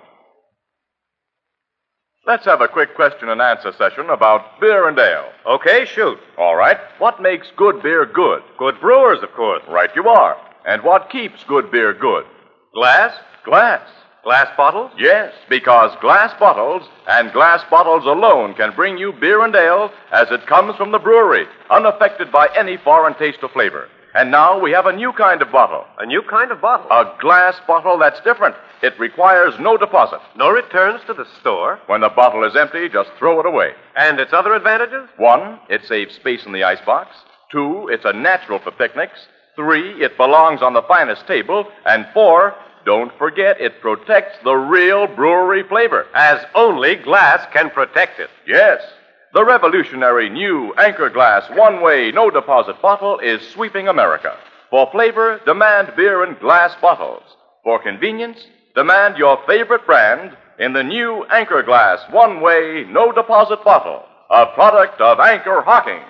Let's 2.25 2.45
have 2.45 2.61
a 2.61 2.67
quick 2.67 2.95
question 2.95 3.29
and 3.29 3.41
answer 3.41 3.73
session 3.77 4.09
about 4.09 4.59
beer 4.61 4.87
and 4.87 4.97
ale. 4.97 5.31
Okay, 5.47 5.85
shoot. 5.85 6.19
All 6.37 6.55
right. 6.55 6.77
What 6.99 7.21
makes 7.21 7.47
good 7.57 7.81
beer 7.81 8.05
good? 8.05 8.43
Good 8.57 8.79
brewers, 8.79 9.23
of 9.23 9.31
course. 9.33 9.63
Right 9.67 9.89
you 9.95 10.07
are. 10.07 10.37
And 10.67 10.83
what 10.83 11.09
keeps 11.09 11.43
good 11.45 11.71
beer 11.71 11.93
good? 11.93 12.25
Glass? 12.73 13.15
Glass. 13.43 13.81
Glass 14.23 14.55
bottles? 14.55 14.91
Yes, 14.97 15.33
because 15.49 15.97
glass 16.01 16.37
bottles 16.39 16.83
and 17.07 17.31
glass 17.31 17.63
bottles 17.71 18.05
alone 18.05 18.53
can 18.53 18.75
bring 18.75 18.97
you 18.97 19.13
beer 19.13 19.43
and 19.43 19.55
ale 19.55 19.91
as 20.11 20.29
it 20.29 20.45
comes 20.45 20.75
from 20.75 20.91
the 20.91 20.99
brewery, 20.99 21.45
unaffected 21.71 22.31
by 22.31 22.47
any 22.55 22.77
foreign 22.77 23.15
taste 23.15 23.39
or 23.41 23.49
flavor. 23.49 23.87
And 24.15 24.31
now 24.31 24.59
we 24.59 24.71
have 24.71 24.87
a 24.87 24.95
new 24.95 25.13
kind 25.13 25.41
of 25.41 25.51
bottle. 25.51 25.85
A 25.99 26.05
new 26.05 26.21
kind 26.23 26.51
of 26.51 26.61
bottle. 26.61 26.89
A 26.89 27.15
glass 27.21 27.55
bottle 27.67 27.97
that's 27.99 28.19
different. 28.21 28.55
It 28.81 28.99
requires 28.99 29.53
no 29.59 29.77
deposit. 29.77 30.19
No 30.35 30.49
returns 30.49 31.01
to 31.07 31.13
the 31.13 31.25
store. 31.39 31.79
When 31.87 32.01
the 32.01 32.09
bottle 32.09 32.43
is 32.43 32.55
empty, 32.55 32.89
just 32.89 33.11
throw 33.19 33.39
it 33.39 33.45
away. 33.45 33.73
And 33.95 34.19
its 34.19 34.33
other 34.33 34.53
advantages? 34.53 35.09
One, 35.17 35.59
it 35.69 35.81
saves 35.85 36.15
space 36.15 36.45
in 36.45 36.53
the 36.53 36.63
icebox. 36.63 37.15
Two, 37.51 37.87
it's 37.91 38.05
a 38.05 38.13
natural 38.13 38.59
for 38.59 38.71
picnics. 38.71 39.19
Three, 39.55 40.03
it 40.03 40.17
belongs 40.17 40.61
on 40.61 40.73
the 40.73 40.83
finest 40.83 41.27
table. 41.27 41.67
And 41.85 42.07
four, 42.13 42.55
don't 42.85 43.15
forget 43.17 43.59
it 43.59 43.81
protects 43.81 44.37
the 44.43 44.55
real 44.55 45.05
brewery 45.07 45.63
flavor. 45.63 46.07
As 46.15 46.43
only 46.55 46.95
glass 46.95 47.45
can 47.53 47.69
protect 47.69 48.19
it. 48.19 48.29
Yes. 48.47 48.81
The 49.31 49.45
revolutionary 49.45 50.27
new 50.27 50.73
Anchor 50.73 51.11
Glass 51.11 51.47
one 51.51 51.83
way, 51.83 52.11
no 52.11 52.31
deposit 52.31 52.81
bottle 52.81 53.19
is 53.19 53.47
sweeping 53.49 53.87
America. 53.87 54.35
For 54.71 54.89
flavor, 54.91 55.39
demand 55.45 55.93
beer 55.95 56.23
in 56.23 56.35
glass 56.39 56.75
bottles. 56.81 57.21
For 57.63 57.79
convenience, 57.79 58.47
demand 58.73 59.17
your 59.17 59.39
favorite 59.45 59.85
brand 59.85 60.35
in 60.57 60.73
the 60.73 60.83
new 60.83 61.25
Anchor 61.25 61.61
Glass 61.61 61.99
one 62.09 62.41
way, 62.41 62.85
no 62.89 63.11
deposit 63.11 63.63
bottle, 63.63 64.03
a 64.31 64.47
product 64.47 64.99
of 64.99 65.19
Anchor 65.19 65.61
Hocking. 65.61 66.01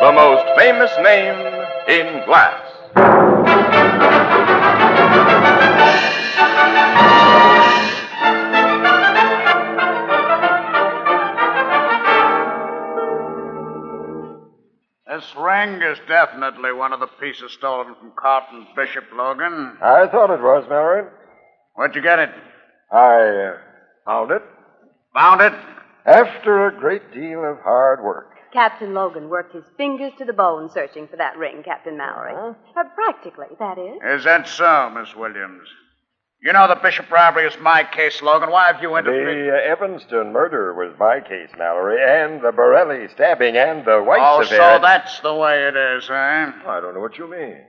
The 0.00 0.12
most 0.14 0.58
famous 0.58 0.90
name 1.02 1.36
in 1.86 2.24
glass. 2.24 4.39
This 15.20 15.36
ring 15.36 15.82
is 15.82 15.98
definitely 16.08 16.72
one 16.72 16.94
of 16.94 17.00
the 17.00 17.06
pieces 17.06 17.52
stolen 17.52 17.94
from 17.96 18.10
Carlton 18.16 18.66
Bishop, 18.74 19.04
Logan. 19.14 19.76
I 19.82 20.06
thought 20.06 20.30
it 20.30 20.40
was, 20.40 20.64
Mallory. 20.66 21.10
Where'd 21.74 21.94
you 21.94 22.00
get 22.00 22.18
it? 22.18 22.30
I 22.90 23.50
uh, 23.50 23.58
found 24.06 24.30
it 24.30 24.42
Found 25.12 25.42
it? 25.42 25.52
after 26.06 26.68
a 26.68 26.74
great 26.74 27.12
deal 27.12 27.44
of 27.44 27.58
hard 27.58 28.02
work. 28.02 28.30
Captain 28.54 28.94
Logan 28.94 29.28
worked 29.28 29.54
his 29.54 29.64
fingers 29.76 30.12
to 30.16 30.24
the 30.24 30.32
bone 30.32 30.70
searching 30.72 31.06
for 31.06 31.16
that 31.18 31.36
ring, 31.36 31.62
Captain 31.62 31.98
Mallory. 31.98 32.32
Uh, 32.34 32.84
practically, 32.94 33.48
that 33.58 33.76
is. 33.76 34.20
Is 34.20 34.24
that 34.24 34.48
so, 34.48 34.88
Miss 34.88 35.14
Williams? 35.14 35.68
You 36.42 36.54
know 36.54 36.68
the 36.68 36.76
Bishop 36.76 37.10
robbery 37.10 37.46
is 37.46 37.54
my 37.60 37.84
case, 37.84 38.22
Logan. 38.22 38.50
Why 38.50 38.72
have 38.72 38.80
you 38.80 38.96
interfered? 38.96 39.46
The 39.46 39.54
uh, 39.54 39.72
Evanston 39.72 40.32
murder 40.32 40.72
was 40.72 40.94
my 40.98 41.20
case, 41.20 41.50
Mallory, 41.58 41.98
and 42.00 42.40
the 42.40 42.50
Borelli 42.50 43.08
stabbing 43.12 43.58
and 43.58 43.84
the 43.84 44.02
White 44.02 44.20
oh, 44.22 44.40
affair. 44.40 44.78
so 44.78 44.78
that's 44.80 45.20
the 45.20 45.34
way 45.34 45.68
it 45.68 45.76
is, 45.76 46.08
eh? 46.08 46.12
I 46.12 46.80
don't 46.80 46.94
know 46.94 47.00
what 47.00 47.18
you 47.18 47.30
mean. 47.30 47.60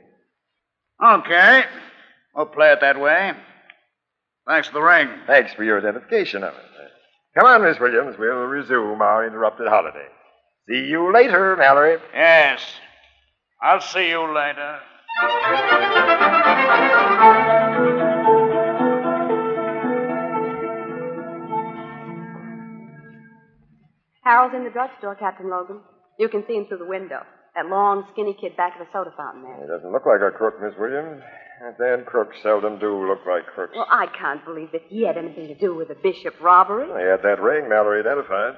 Okay. 1.03 1.63
We'll 2.33 2.45
play 2.45 2.71
it 2.71 2.79
that 2.79 2.97
way. 2.97 3.33
Thanks 4.47 4.69
for 4.69 4.75
the 4.75 4.81
ring. 4.81 5.09
Thanks 5.27 5.53
for 5.53 5.65
your 5.65 5.79
identification 5.79 6.43
of 6.43 6.53
it. 6.53 6.61
Come 7.37 7.47
on, 7.47 7.63
Miss 7.63 7.79
Williams. 7.79 8.15
We'll 8.17 8.45
resume 8.45 9.01
our 9.01 9.25
interrupted 9.25 9.67
holiday. 9.67 10.07
See 10.69 10.87
you 10.89 11.13
later, 11.13 11.55
Mallory. 11.57 11.97
Yes. 12.13 12.61
I'll 13.61 13.81
see 13.81 14.09
you 14.09 14.33
later. 14.33 14.79
Harold's 24.31 24.55
in 24.55 24.63
the 24.63 24.71
drugstore, 24.71 25.15
Captain 25.15 25.49
Logan. 25.51 25.83
You 26.15 26.29
can 26.31 26.47
see 26.47 26.55
him 26.55 26.63
through 26.71 26.79
the 26.79 26.87
window. 26.87 27.19
That 27.51 27.67
long, 27.67 28.07
skinny 28.13 28.31
kid 28.39 28.55
back 28.55 28.79
of 28.79 28.87
the 28.87 28.91
soda 28.95 29.11
fountain 29.19 29.43
He 29.59 29.67
doesn't 29.67 29.91
look 29.91 30.07
like 30.07 30.23
a 30.23 30.31
crook, 30.31 30.55
Miss 30.63 30.71
Williams. 30.79 31.19
And 31.59 31.75
then 31.77 32.05
crooks 32.07 32.39
seldom 32.41 32.79
do 32.79 32.95
look 33.11 33.27
like 33.27 33.45
crooks. 33.51 33.75
Well, 33.75 33.91
I 33.91 34.07
can't 34.07 34.39
believe 34.47 34.71
that 34.71 34.87
he 34.87 35.03
had 35.03 35.17
anything 35.19 35.51
to 35.51 35.57
do 35.59 35.75
with 35.75 35.89
the 35.89 35.99
Bishop 35.99 36.39
robbery. 36.39 36.87
He 36.87 37.05
had 37.11 37.21
that 37.27 37.43
ring 37.43 37.67
Mallory 37.67 37.99
identified. 37.99 38.55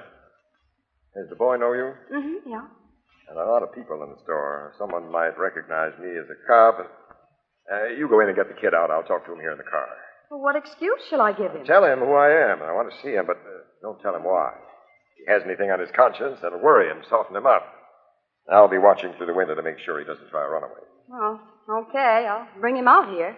Does 1.12 1.28
the 1.28 1.34
boy 1.34 1.56
know 1.58 1.74
you? 1.74 1.90
Mm-hmm, 2.06 2.48
yeah. 2.48 2.70
And 3.28 3.36
a 3.36 3.44
lot 3.44 3.66
of 3.66 3.74
people 3.74 3.98
in 4.06 4.14
the 4.14 4.20
store. 4.22 4.72
Someone 4.78 5.10
might 5.10 5.34
recognize 5.36 5.98
me 5.98 6.14
as 6.14 6.30
a 6.30 6.38
cop. 6.46 6.78
And, 6.78 6.88
uh, 7.66 7.86
you 7.98 8.08
go 8.08 8.20
in 8.22 8.28
and 8.28 8.36
get 8.36 8.46
the 8.46 8.60
kid 8.60 8.78
out. 8.78 8.94
I'll 8.94 9.02
talk 9.02 9.26
to 9.26 9.32
him 9.34 9.40
here 9.42 9.52
in 9.52 9.58
the 9.58 9.66
car. 9.68 9.90
Well, 10.30 10.40
what 10.40 10.54
excuse 10.54 11.02
shall 11.10 11.20
I 11.20 11.32
give 11.34 11.50
him? 11.50 11.66
Tell 11.66 11.84
him 11.84 11.98
who 11.98 12.14
I 12.14 12.30
am. 12.52 12.62
I 12.62 12.72
want 12.72 12.88
to 12.94 12.96
see 13.02 13.12
him, 13.12 13.26
but 13.26 13.42
uh, 13.42 13.66
don't 13.82 14.00
tell 14.00 14.14
him 14.14 14.22
why. 14.22 14.54
If 15.24 15.28
he 15.28 15.32
has 15.32 15.42
anything 15.46 15.70
on 15.70 15.80
his 15.80 15.88
conscience, 15.96 16.38
that'll 16.42 16.60
worry 16.60 16.90
him, 16.90 17.02
soften 17.08 17.34
him 17.34 17.46
up. 17.46 17.64
I'll 18.52 18.68
be 18.68 18.76
watching 18.76 19.14
through 19.16 19.24
the 19.24 19.32
window 19.32 19.54
to 19.54 19.62
make 19.62 19.78
sure 19.78 19.98
he 19.98 20.04
doesn't 20.04 20.28
try 20.28 20.42
to 20.42 20.48
run 20.50 20.64
away. 20.64 20.84
Well, 21.08 21.40
okay. 21.88 22.28
I'll 22.28 22.46
bring 22.60 22.76
him 22.76 22.86
out 22.86 23.08
here. 23.08 23.34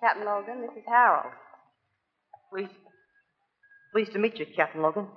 Captain 0.00 0.24
Logan, 0.24 0.60
this 0.62 0.78
is 0.78 0.84
Harold. 0.86 1.32
Pleased, 2.52 2.70
pleased 3.92 4.12
to 4.12 4.20
meet 4.20 4.38
you, 4.38 4.46
Captain 4.54 4.80
Logan. 4.80 5.08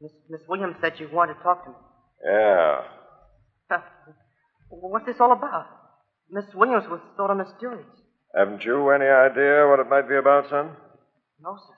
Miss, 0.00 0.10
Miss 0.28 0.40
Williams 0.48 0.74
said 0.80 0.94
you 0.98 1.08
wanted 1.12 1.34
to 1.34 1.42
talk 1.44 1.64
to 1.64 1.70
me. 1.70 1.76
Yeah. 2.24 2.80
Huh. 3.70 3.82
What's 4.70 5.06
this 5.06 5.20
all 5.20 5.30
about? 5.32 5.79
Miss 6.32 6.44
Williams 6.54 6.88
was 6.88 7.00
sort 7.16 7.30
of 7.30 7.36
mysterious. 7.36 7.86
Haven't 8.34 8.64
you 8.64 8.90
any 8.90 9.06
idea 9.06 9.66
what 9.66 9.80
it 9.80 9.88
might 9.88 10.08
be 10.08 10.16
about, 10.16 10.48
son? 10.48 10.70
No, 11.42 11.56
sir. 11.56 11.74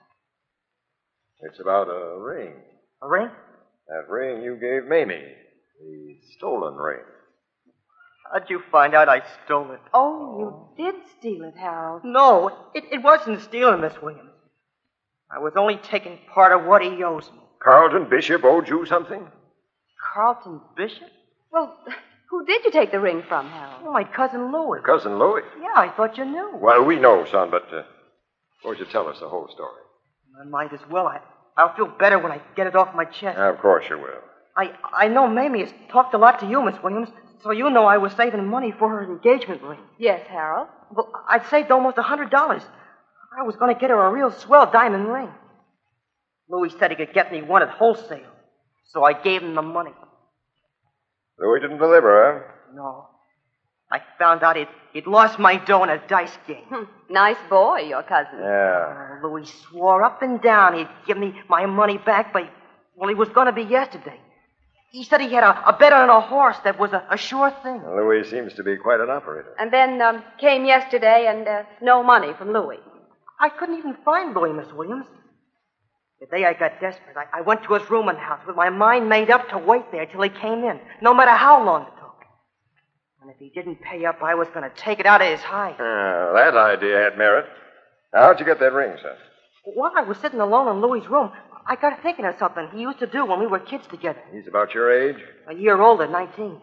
It's 1.49 1.59
about 1.59 1.87
a 1.89 2.19
ring. 2.19 2.53
A 3.01 3.07
ring? 3.07 3.29
That 3.87 4.09
ring 4.09 4.43
you 4.43 4.55
gave 4.55 4.87
Mamie. 4.87 5.33
The 5.79 6.17
stolen 6.37 6.75
ring. 6.75 7.01
How'd 8.31 8.49
you 8.49 8.61
find 8.71 8.95
out 8.95 9.09
I 9.09 9.21
stole 9.45 9.71
it? 9.71 9.81
Oh, 9.93 10.73
you 10.77 10.85
did 10.85 10.95
steal 11.19 11.43
it, 11.43 11.55
Harold. 11.57 12.01
No, 12.03 12.49
it, 12.73 12.83
it 12.91 13.03
wasn't 13.03 13.41
stealing, 13.41 13.81
Miss 13.81 13.93
Williams. 14.01 14.29
I 15.29 15.39
was 15.39 15.53
only 15.55 15.77
taking 15.77 16.19
part 16.33 16.51
of 16.51 16.65
what 16.65 16.81
he 16.81 17.03
owes 17.03 17.29
me. 17.31 17.39
Carlton 17.61 18.07
Bishop 18.09 18.43
owed 18.43 18.67
you 18.69 18.85
something? 18.85 19.25
Carlton 20.13 20.61
Bishop? 20.77 21.09
Well, 21.51 21.77
who 22.33 22.45
did 22.45 22.65
you 22.65 22.71
take 22.71 22.91
the 22.91 22.99
ring 22.99 23.21
from, 23.27 23.47
Harold? 23.47 23.83
Oh, 23.85 23.91
my 23.93 24.03
cousin 24.03 24.51
Louis. 24.51 24.79
Cousin 24.83 25.19
Louis. 25.19 25.43
Yeah, 25.61 25.75
I 25.75 25.93
thought 25.95 26.17
you 26.17 26.25
knew. 26.25 26.49
Well, 26.59 26.83
we 26.83 26.95
know, 26.95 27.25
son, 27.31 27.51
but 27.51 27.71
uh, 27.71 27.83
won't 28.65 28.79
you 28.79 28.85
tell 28.85 29.07
us 29.07 29.19
the 29.19 29.29
whole 29.29 29.47
story? 29.53 29.83
I 30.41 30.49
might 30.49 30.73
as 30.73 30.79
well. 30.89 31.05
I, 31.05 31.19
I'll 31.57 31.75
feel 31.75 31.85
better 31.85 32.17
when 32.17 32.31
I 32.31 32.41
get 32.55 32.65
it 32.65 32.75
off 32.75 32.95
my 32.95 33.05
chest. 33.05 33.37
Of 33.37 33.59
course 33.59 33.85
you 33.87 33.99
will. 33.99 34.21
I, 34.57 34.71
I 34.91 35.07
know 35.09 35.27
Mamie 35.27 35.59
has 35.59 35.71
talked 35.91 36.15
a 36.15 36.17
lot 36.17 36.39
to 36.39 36.47
you, 36.47 36.63
Miss 36.63 36.81
Williams, 36.83 37.09
So 37.43 37.51
you 37.51 37.69
know 37.69 37.85
I 37.85 37.97
was 37.97 38.13
saving 38.13 38.47
money 38.47 38.73
for 38.79 38.89
her 38.89 39.03
engagement 39.03 39.61
ring. 39.61 39.79
Yes, 39.99 40.25
Harold. 40.27 40.69
Well, 40.91 41.11
I'd 41.29 41.45
saved 41.51 41.69
almost 41.69 41.99
a 41.99 42.01
hundred 42.01 42.31
dollars. 42.31 42.63
I 43.39 43.43
was 43.43 43.55
going 43.57 43.73
to 43.73 43.79
get 43.79 43.91
her 43.91 44.01
a 44.07 44.11
real 44.11 44.31
swell 44.31 44.71
diamond 44.71 45.07
ring. 45.07 45.29
Louis 46.49 46.73
said 46.79 46.89
he 46.89 46.97
could 46.97 47.13
get 47.13 47.31
me 47.31 47.43
one 47.43 47.61
at 47.61 47.69
wholesale, 47.69 48.31
so 48.85 49.03
I 49.03 49.13
gave 49.13 49.43
him 49.43 49.53
the 49.53 49.61
money. 49.61 49.93
Louis 51.43 51.59
didn't 51.59 51.79
deliver, 51.79 52.49
No. 52.73 53.07
I 53.91 54.01
found 54.17 54.41
out 54.41 54.55
he'd, 54.55 54.69
he'd 54.93 55.05
lost 55.05 55.37
my 55.37 55.57
dough 55.57 55.83
in 55.83 55.89
a 55.89 55.99
dice 56.07 56.35
game. 56.47 56.63
Hmm. 56.69 56.83
Nice 57.13 57.37
boy, 57.47 57.81
your 57.81 58.01
cousin. 58.01 58.39
Yeah. 58.39 59.19
Oh, 59.21 59.27
Louis 59.27 59.45
swore 59.69 60.01
up 60.03 60.21
and 60.23 60.41
down 60.41 60.75
he'd 60.75 60.87
give 61.05 61.17
me 61.17 61.39
my 61.47 61.67
money 61.67 61.99
back, 61.99 62.33
but, 62.33 62.49
well, 62.95 63.09
he 63.09 63.13
was 63.13 63.29
going 63.29 63.45
to 63.45 63.53
be 63.53 63.61
yesterday. 63.61 64.19
He 64.91 65.03
said 65.03 65.21
he 65.21 65.31
had 65.33 65.43
a, 65.43 65.69
a 65.69 65.73
bet 65.77 65.93
on 65.93 66.09
a 66.09 66.21
horse 66.21 66.57
that 66.63 66.79
was 66.79 66.91
a, 66.93 67.05
a 67.11 67.17
sure 67.17 67.51
thing. 67.61 67.83
Louis 67.85 68.27
seems 68.29 68.53
to 68.55 68.63
be 68.63 68.77
quite 68.77 68.99
an 68.99 69.09
operator. 69.11 69.53
And 69.59 69.71
then 69.71 70.01
um, 70.01 70.23
came 70.39 70.65
yesterday 70.65 71.27
and 71.27 71.47
uh, 71.47 71.63
no 71.81 72.01
money 72.03 72.33
from 72.37 72.51
Louis. 72.53 72.79
I 73.39 73.49
couldn't 73.49 73.77
even 73.77 73.95
find 74.05 74.33
Louis, 74.35 74.53
Miss 74.53 74.71
Williams. 74.73 75.05
The 76.23 76.37
day 76.37 76.45
I 76.45 76.53
got 76.53 76.79
desperate, 76.79 77.17
I, 77.17 77.39
I 77.39 77.41
went 77.41 77.63
to 77.63 77.73
his 77.73 77.89
room 77.89 78.07
in 78.07 78.15
the 78.15 78.21
house 78.21 78.39
with 78.47 78.55
my 78.55 78.69
mind 78.69 79.09
made 79.09 79.29
up 79.29 79.49
to 79.49 79.57
wait 79.57 79.91
there 79.91 80.05
till 80.05 80.21
he 80.21 80.29
came 80.29 80.63
in, 80.63 80.79
no 81.01 81.13
matter 81.13 81.31
how 81.31 81.61
long 81.65 81.81
it 81.81 81.99
took. 81.99 82.15
And 83.21 83.29
if 83.29 83.35
he 83.39 83.49
didn't 83.49 83.81
pay 83.81 84.05
up, 84.05 84.23
I 84.23 84.33
was 84.33 84.47
going 84.53 84.63
to 84.63 84.73
take 84.73 85.01
it 85.01 85.05
out 85.05 85.21
of 85.21 85.27
his 85.27 85.41
hide. 85.41 85.75
Ah, 85.79 86.31
that 86.33 86.55
idea 86.55 86.97
had 86.97 87.17
merit. 87.17 87.45
Now, 88.13 88.27
how'd 88.27 88.39
you 88.39 88.45
get 88.45 88.61
that 88.61 88.71
ring, 88.71 88.95
son? 89.01 89.11
While 89.65 89.91
I 89.97 90.03
was 90.03 90.17
sitting 90.19 90.39
alone 90.39 90.73
in 90.73 90.81
Louis's 90.81 91.09
room, 91.09 91.29
I 91.67 91.75
got 91.75 92.01
thinking 92.01 92.23
of 92.23 92.37
something 92.39 92.69
he 92.71 92.79
used 92.79 92.99
to 92.99 93.07
do 93.07 93.25
when 93.25 93.41
we 93.41 93.47
were 93.47 93.59
kids 93.59 93.85
together. 93.87 94.21
He's 94.31 94.47
about 94.47 94.73
your 94.73 94.93
age. 94.93 95.21
A 95.49 95.53
year 95.53 95.81
older, 95.81 96.07
19. 96.07 96.57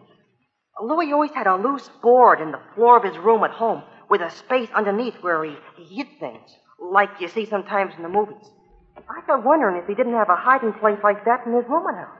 Louis 0.81 1.13
always 1.13 1.31
had 1.35 1.45
a 1.45 1.57
loose 1.57 1.87
board 2.01 2.41
in 2.41 2.51
the 2.51 2.61
floor 2.73 2.97
of 2.97 3.03
his 3.03 3.17
room 3.19 3.43
at 3.43 3.51
home 3.51 3.83
with 4.09 4.21
a 4.21 4.31
space 4.31 4.69
underneath 4.73 5.21
where 5.21 5.43
he, 5.43 5.55
he 5.77 5.97
hid 5.97 6.07
things, 6.19 6.49
like 6.79 7.09
you 7.19 7.27
see 7.27 7.45
sometimes 7.45 7.93
in 7.95 8.01
the 8.01 8.09
movies. 8.09 8.49
I 8.97 9.21
got 9.27 9.43
wondering 9.43 9.77
if 9.81 9.87
he 9.87 9.95
didn't 9.95 10.13
have 10.13 10.29
a 10.29 10.35
hiding 10.35 10.73
place 10.73 10.99
like 11.03 11.23
that 11.25 11.45
in 11.45 11.53
his 11.53 11.65
woman 11.69 11.95
house. 11.95 12.17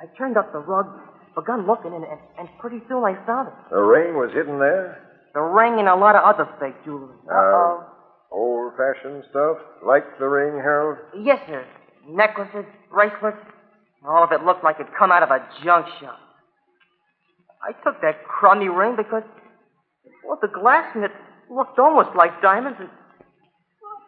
I 0.00 0.06
I 0.06 0.16
turned 0.18 0.36
up 0.36 0.52
the 0.52 0.58
rug, 0.58 0.86
begun 1.34 1.66
looking, 1.66 1.94
and, 1.94 2.04
and, 2.04 2.18
and 2.38 2.48
pretty 2.58 2.80
soon 2.88 3.04
I 3.04 3.14
found 3.26 3.48
it. 3.48 3.54
The 3.70 3.80
ring 3.80 4.14
was 4.14 4.30
hidden 4.34 4.58
there? 4.58 4.98
The 5.34 5.40
ring 5.40 5.78
and 5.78 5.88
a 5.88 5.94
lot 5.94 6.14
of 6.14 6.22
other 6.24 6.48
fake 6.60 6.74
jewelry. 6.84 7.14
Uh, 7.30 7.84
old 8.30 8.72
fashioned 8.76 9.24
stuff? 9.30 9.58
Like 9.86 10.04
the 10.18 10.26
ring, 10.26 10.60
Harold? 10.60 10.98
Yes, 11.22 11.38
sir. 11.46 11.64
Necklaces, 12.08 12.64
bracelets. 12.90 13.38
All 14.06 14.24
of 14.24 14.32
it 14.32 14.44
looked 14.44 14.64
like 14.64 14.76
it'd 14.80 14.92
come 14.98 15.12
out 15.12 15.22
of 15.22 15.30
a 15.30 15.38
junk 15.64 15.86
shop. 16.00 16.18
I 17.62 17.72
took 17.84 18.00
that 18.02 18.24
crummy 18.24 18.68
ring 18.68 18.96
because, 18.96 19.22
well, 20.26 20.38
the 20.42 20.48
glass 20.48 20.94
in 20.96 21.04
it 21.04 21.12
looked 21.48 21.78
almost 21.78 22.10
like 22.16 22.42
diamonds, 22.42 22.78
and 22.80 22.88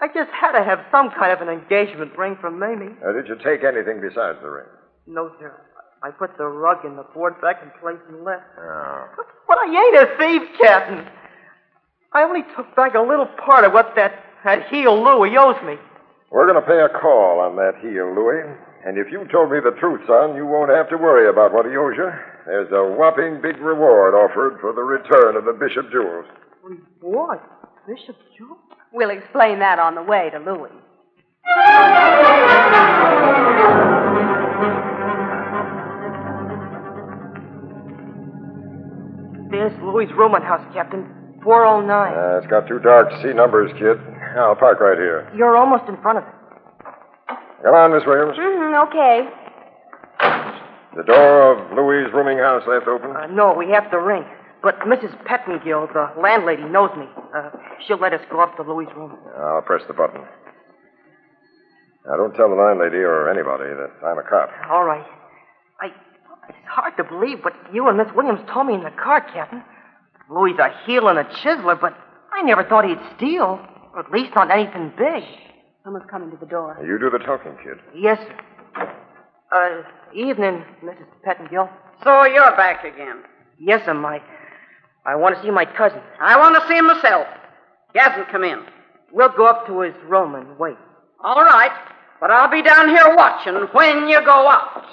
I 0.05 0.09
just 0.13 0.29
had 0.37 0.53
to 0.53 0.61
have 0.61 0.85
some 0.93 1.09
kind 1.17 1.33
of 1.33 1.41
an 1.41 1.49
engagement 1.49 2.13
ring 2.19 2.37
for 2.39 2.51
Mamie. 2.51 2.93
Uh, 3.01 3.17
did 3.17 3.25
you 3.25 3.41
take 3.41 3.65
anything 3.65 4.05
besides 4.05 4.37
the 4.45 4.53
ring? 4.53 4.69
No, 5.07 5.33
sir. 5.41 5.57
I 6.03 6.11
put 6.11 6.37
the 6.37 6.45
rug 6.45 6.85
and 6.85 6.99
the 6.99 7.09
board 7.17 7.41
back 7.41 7.65
in 7.65 7.73
place 7.81 7.97
and 8.13 8.23
left. 8.23 8.45
Oh. 8.61 9.09
But 9.49 9.57
I 9.57 9.65
ain't 9.65 9.97
a 9.97 10.07
thief, 10.21 10.43
Captain. 10.61 11.09
I 12.13 12.21
only 12.21 12.45
took 12.55 12.69
back 12.77 12.93
a 12.93 13.01
little 13.01 13.25
part 13.49 13.65
of 13.65 13.73
what 13.73 13.97
that, 13.97 14.13
that 14.45 14.69
heel 14.69 14.93
Louis 14.93 15.33
owes 15.39 15.57
me. 15.65 15.81
We're 16.31 16.53
going 16.53 16.61
to 16.61 16.69
pay 16.69 16.85
a 16.85 16.93
call 17.01 17.41
on 17.41 17.57
that 17.57 17.81
heel, 17.81 18.13
Louis. 18.13 18.45
And 18.85 18.99
if 18.99 19.09
you 19.11 19.25
told 19.33 19.53
me 19.53 19.65
the 19.65 19.73
truth, 19.81 20.05
son, 20.05 20.37
you 20.37 20.45
won't 20.45 20.69
have 20.69 20.91
to 20.91 20.99
worry 21.01 21.31
about 21.33 21.55
what 21.55 21.65
he 21.65 21.73
owes 21.81 21.97
you. 21.97 22.13
There's 22.45 22.69
a 22.77 22.93
whopping 22.93 23.41
big 23.41 23.57
reward 23.57 24.13
offered 24.13 24.61
for 24.61 24.75
the 24.77 24.85
return 24.85 25.41
of 25.41 25.49
the 25.49 25.57
Bishop 25.57 25.89
jewels. 25.91 26.29
What? 27.01 27.41
Bishop 27.89 28.17
Jewel? 28.37 28.59
We'll 28.95 29.11
explain 29.11 29.59
that 29.59 29.81
on 29.81 29.97
the 29.97 30.03
way 30.03 30.31
to 30.31 30.39
Louis. 30.39 30.71
There's 39.51 39.75
Louis' 39.83 40.07
rooming 40.17 40.43
house, 40.43 40.63
Captain. 40.73 41.11
409. 41.43 41.91
Uh, 41.91 42.39
it's 42.39 42.47
got 42.47 42.69
too 42.69 42.79
dark 42.79 43.11
to 43.11 43.21
see 43.21 43.35
numbers, 43.35 43.71
kid. 43.79 43.99
I'll 44.39 44.55
park 44.55 44.79
right 44.79 44.97
here. 44.97 45.29
You're 45.37 45.57
almost 45.57 45.85
in 45.89 46.01
front 46.01 46.19
of 46.19 46.25
it. 46.25 46.35
Come 47.65 47.75
on, 47.75 47.93
Miss 47.93 48.07
Williams. 48.07 48.39
Mm-hmm, 48.39 48.75
okay. 48.89 49.29
The 50.97 51.03
door 51.03 51.51
of 51.51 51.73
Louis' 51.77 52.13
rooming 52.15 52.39
house 52.39 52.63
left 52.69 52.87
open? 52.87 53.11
Uh, 53.11 53.27
no, 53.27 53.55
we 53.55 53.71
have 53.71 53.91
to 53.91 53.99
ring. 53.99 54.25
But 54.65 54.81
Mrs. 54.81 55.13
Pettingill, 55.27 55.93
the 55.93 56.19
landlady, 56.19 56.65
knows 56.65 56.89
me. 56.97 57.05
Uh, 57.37 57.51
she'll 57.87 58.01
let 58.01 58.15
us 58.15 58.23
go 58.31 58.41
up 58.41 58.57
to 58.57 58.63
Louis' 58.63 58.87
room. 58.97 59.15
I'll 59.37 59.61
press 59.61 59.83
the 59.87 59.93
button. 59.93 60.23
Now, 62.07 62.17
don't 62.17 62.35
tell 62.35 62.49
the 62.49 62.55
landlady 62.55 62.97
or 62.97 63.29
anybody 63.29 63.65
that 63.65 63.91
I'm 64.07 64.19
a 64.19 64.23
cop. 64.23 64.49
All 64.71 64.85
right. 64.85 65.05
I. 65.83 65.89
It's 66.49 66.67
hard 66.67 66.97
to 66.97 67.05
believe 67.05 67.45
what 67.45 67.53
you 67.75 67.89
and 67.89 67.99
Miss 67.99 68.09
Williams 68.15 68.41
told 68.53 68.67
me 68.67 68.75
in 68.75 68.83
the 68.83 68.91
car, 68.91 69.21
Captain. 69.21 69.63
Louis 70.31 70.55
a 70.59 70.71
heel 70.87 71.09
and 71.09 71.19
a 71.19 71.25
chiseler, 71.25 71.79
but 71.79 71.95
I 72.33 72.43
never 72.43 72.65
thought 72.65 72.87
he'd 72.87 72.99
steal. 73.17 73.61
Or 73.93 74.01
at 74.01 74.11
least 74.11 74.35
not 74.35 74.51
anything 74.51 74.93
big. 74.97 75.25
Someone's 75.85 76.09
coming 76.11 76.31
to 76.31 76.39
the 76.39 76.47
door. 76.47 76.79
You 76.83 76.99
do 76.99 77.11
the 77.11 77.23
talking, 77.23 77.57
kid. 77.63 77.79
Yes, 77.95 78.19
sir. 78.19 78.95
Uh, 79.53 79.83
evening, 80.15 80.65
Mrs. 80.83 81.07
Pettingill. 81.27 81.69
So 82.03 82.25
you're 82.25 82.57
back 82.57 82.85
again. 82.85 83.23
Yes, 83.59 83.85
sir, 83.85 83.95
my. 83.95 84.21
I 85.07 85.17
want 85.17 85.37
to 85.37 85.43
see 85.43 85.51
my 85.51 85.65
cousin. 85.65 86.01
I 86.21 86.39
want 86.39 86.61
to 86.61 86.69
see 86.69 86.77
him 86.77 86.87
myself. 86.87 87.27
He 87.93 87.99
hasn't 87.99 88.29
come 88.29 88.45
in. 88.45 88.65
We'll 89.13 89.29
go 89.37 89.47
up 89.47 89.67
to 89.67 89.81
his 89.81 89.95
room 90.09 90.35
and 90.35 90.59
wait. 90.59 90.77
All 91.23 91.45
right, 91.45 91.71
but 92.21 92.31
I'll 92.31 92.51
be 92.51 92.63
down 92.63 92.89
here 92.89 93.15
watching 93.17 93.55
when 93.73 94.09
you 94.09 94.25
go 94.25 94.49
out. 94.49 94.85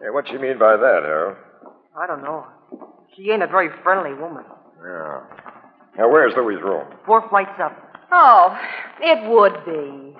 Hey, 0.00 0.10
what 0.10 0.28
you 0.28 0.38
mean 0.38 0.58
by 0.58 0.76
that, 0.76 1.02
Harold? 1.02 1.36
I 1.98 2.06
don't 2.06 2.22
know. 2.22 2.46
She 3.16 3.30
ain't 3.30 3.42
a 3.42 3.46
very 3.46 3.68
friendly 3.82 4.14
woman. 4.14 4.44
Yeah. 4.82 5.20
Now, 5.98 6.08
where's 6.10 6.32
Louis' 6.36 6.62
room? 6.62 6.86
Four 7.04 7.28
flights 7.28 7.58
up. 7.60 7.76
Oh, 8.12 8.56
it 9.00 9.28
would 9.28 9.64
be. 9.66 10.16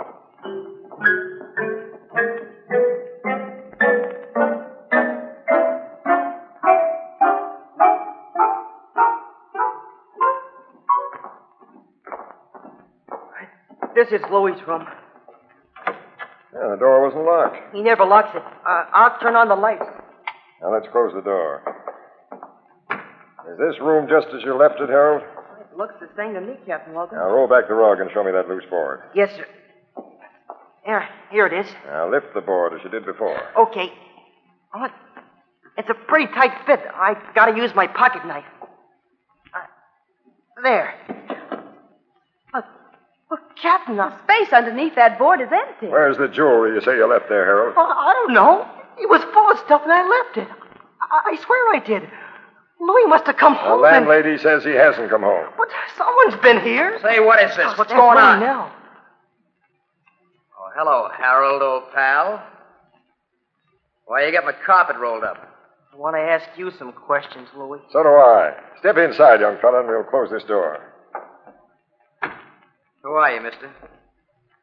This 14.11 14.23
is 14.23 14.27
Louis' 14.29 14.61
room. 14.67 14.87
Yeah, 15.87 16.69
the 16.71 16.77
door 16.81 17.07
wasn't 17.07 17.25
locked. 17.25 17.73
He 17.73 17.81
never 17.81 18.05
locks 18.05 18.35
it. 18.35 18.43
Uh, 18.43 18.85
I'll 18.93 19.17
turn 19.21 19.37
on 19.37 19.49
the 19.49 19.55
lights. 19.55 19.85
Now, 20.61 20.73
let's 20.73 20.87
close 20.91 21.13
the 21.15 21.23
door. 21.23 21.63
Is 23.53 23.59
this 23.59 23.81
room 23.81 24.09
just 24.09 24.27
as 24.35 24.43
you 24.43 24.57
left 24.59 24.81
it, 24.81 24.89
Harold? 24.89 25.23
It 25.61 25.77
looks 25.77 25.95
the 26.01 26.09
same 26.17 26.35
to 26.35 26.41
me, 26.41 26.55
Captain 26.67 26.93
Logan. 26.93 27.19
Now, 27.19 27.29
roll 27.31 27.47
back 27.47 27.69
the 27.69 27.75
rug 27.75 28.01
and 28.01 28.11
show 28.13 28.25
me 28.25 28.33
that 28.33 28.49
loose 28.49 28.65
board. 28.69 29.03
Yes, 29.15 29.31
sir. 29.37 29.47
Here, 30.85 31.09
here 31.31 31.47
it 31.47 31.53
is. 31.53 31.73
Now, 31.87 32.11
lift 32.11 32.35
the 32.35 32.41
board 32.41 32.73
as 32.75 32.81
you 32.83 32.91
did 32.91 33.07
before. 33.07 33.41
Okay. 33.57 33.93
Oh, 34.75 34.89
it's 35.79 35.89
a 35.89 35.95
pretty 35.95 36.33
tight 36.35 36.67
fit. 36.67 36.81
I've 36.97 37.33
gotta 37.37 37.57
use 37.57 37.73
my 37.77 37.87
pocket 37.87 38.27
knife. 38.27 38.45
Uh, 39.55 39.59
there. 40.65 41.00
Look, 43.91 43.99
look, 43.99 44.27
Captain, 44.27 44.35
uh, 44.35 44.45
Space 44.45 44.53
underneath 44.53 44.95
that 44.97 45.19
board 45.19 45.41
is 45.41 45.49
empty. 45.53 45.87
Where's 45.89 46.17
the 46.19 46.29
jewelry 46.29 46.75
you 46.75 46.81
say 46.81 46.97
you 46.97 47.07
left 47.09 47.29
there, 47.29 47.45
Harold? 47.45 47.75
oh, 47.77 47.81
I 47.83 48.13
don't 48.15 48.33
know. 48.35 48.67
It 48.99 49.09
was 49.09 49.23
full 49.33 49.51
of 49.51 49.59
stuff 49.61 49.83
and 49.85 49.93
I 49.93 50.07
left 50.07 50.37
it. 50.39 50.49
I, 51.01 51.33
I 51.33 51.37
swear 51.45 51.75
I 51.75 51.79
did. 51.85 52.03
Louis 52.81 53.07
must 53.07 53.27
have 53.27 53.37
come 53.37 53.53
The 53.55 53.59
home. 53.61 53.73
and- 53.85 54.07
landlady 54.07 54.39
says 54.39 54.65
he 54.65 54.71
hasn't 54.73 55.11
come 55.11 55.23
home. 55.23 55.47
But 55.57 55.69
someone's 55.97 56.41
been 56.43 56.61
here. 56.61 56.99
Say, 57.03 57.21
what 57.21 57.43
is 57.43 57.55
this? 57.57 57.77
What's 57.77 57.93
going 57.93 58.19
on? 58.19 58.41
now. 58.41 58.73
Oh, 60.59 60.71
hello, 60.77 61.09
Harold, 61.17 61.63
old 61.63 61.93
pal. 61.95 62.43
Why 64.07 64.27
you 64.27 64.33
got 64.33 64.45
my 64.45 64.53
carpet 64.65 64.97
rolled 64.97 65.25
up? 65.25 65.47
I 65.93 65.97
want 65.97 66.17
to 66.17 66.21
ask 66.21 66.47
you 66.57 66.71
some 66.79 66.93
questions, 66.93 67.49
Louis. 67.57 67.81
So 67.93 68.03
do 68.03 68.09
I. 68.09 68.55
Step 68.81 68.97
inside, 68.97 69.41
young 69.41 69.59
fella, 69.61 69.81
and 69.81 69.89
we'll 69.89 70.05
close 70.05 70.31
this 70.31 70.45
door. 70.45 70.81
Who 73.03 73.11
are 73.13 73.35
you, 73.35 73.41
mister? 73.41 73.71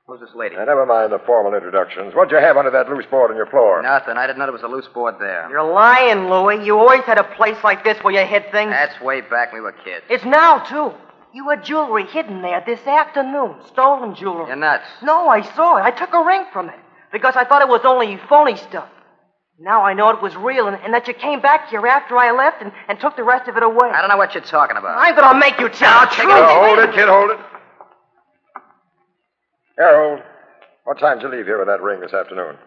Who's 0.05 0.21
this 0.21 0.29
lady? 0.35 0.55
Now, 0.55 0.65
never 0.65 0.85
mind 0.85 1.11
the 1.11 1.19
formal 1.25 1.53
introductions. 1.53 2.13
What'd 2.15 2.31
you 2.31 2.37
have 2.37 2.55
under 2.55 2.71
that 2.71 2.87
loose 2.89 3.05
board 3.07 3.29
on 3.31 3.35
your 3.35 3.47
floor? 3.47 3.81
Nothing. 3.81 4.15
I 4.15 4.25
didn't 4.25 4.39
know 4.39 4.45
there 4.45 4.53
was 4.53 4.63
a 4.63 4.67
loose 4.67 4.87
board 4.87 5.15
there. 5.19 5.49
You're 5.49 5.69
lying, 5.69 6.29
Louie. 6.29 6.63
You 6.65 6.77
always 6.77 7.01
had 7.01 7.17
a 7.17 7.25
place 7.35 7.57
like 7.63 7.83
this 7.83 8.01
where 8.03 8.13
you 8.13 8.25
hid 8.25 8.49
things. 8.51 8.71
That's 8.71 9.01
way 9.01 9.21
back 9.21 9.51
when 9.51 9.61
we 9.61 9.65
were 9.65 9.73
kids. 9.73 10.05
It's 10.09 10.23
now, 10.23 10.59
too. 10.59 10.93
You 11.33 11.49
had 11.49 11.65
jewelry 11.65 12.05
hidden 12.05 12.41
there 12.41 12.63
this 12.65 12.79
afternoon. 12.87 13.55
Stolen 13.67 14.15
jewelry. 14.15 14.47
You're 14.47 14.55
nuts. 14.55 14.85
No, 15.03 15.27
I 15.27 15.41
saw 15.41 15.77
it. 15.77 15.81
I 15.81 15.91
took 15.91 16.13
a 16.13 16.23
ring 16.23 16.45
from 16.53 16.69
it 16.69 16.79
because 17.11 17.35
I 17.35 17.43
thought 17.43 17.61
it 17.61 17.67
was 17.67 17.81
only 17.83 18.17
phony 18.29 18.55
stuff. 18.55 18.87
Now 19.59 19.83
I 19.83 19.93
know 19.93 20.09
it 20.11 20.21
was 20.21 20.35
real 20.35 20.67
and, 20.67 20.77
and 20.83 20.93
that 20.93 21.07
you 21.07 21.13
came 21.15 21.41
back 21.41 21.69
here 21.69 21.85
after 21.85 22.17
I 22.17 22.31
left 22.31 22.61
and, 22.61 22.71
and 22.87 22.99
took 22.99 23.17
the 23.17 23.23
rest 23.23 23.49
of 23.49 23.57
it 23.57 23.63
away. 23.63 23.89
I 23.89 23.99
don't 23.99 24.09
know 24.09 24.17
what 24.17 24.35
you're 24.35 24.43
talking 24.43 24.77
about. 24.77 24.97
I'm 24.97 25.15
gonna 25.15 25.37
make 25.37 25.59
you 25.59 25.67
tell 25.69 26.01
the 26.01 26.05
truth. 26.07 26.31
Hold 26.31 26.79
it, 26.79 26.93
kid, 26.93 27.09
hold 27.09 27.31
it. 27.31 27.39
Harold, 29.77 30.21
what 30.85 30.99
time 30.99 31.19
did 31.19 31.23
you 31.25 31.37
leave 31.37 31.45
here 31.45 31.59
with 31.59 31.67
that 31.67 31.81
ring 31.81 31.99
this 31.99 32.13
afternoon? 32.13 32.57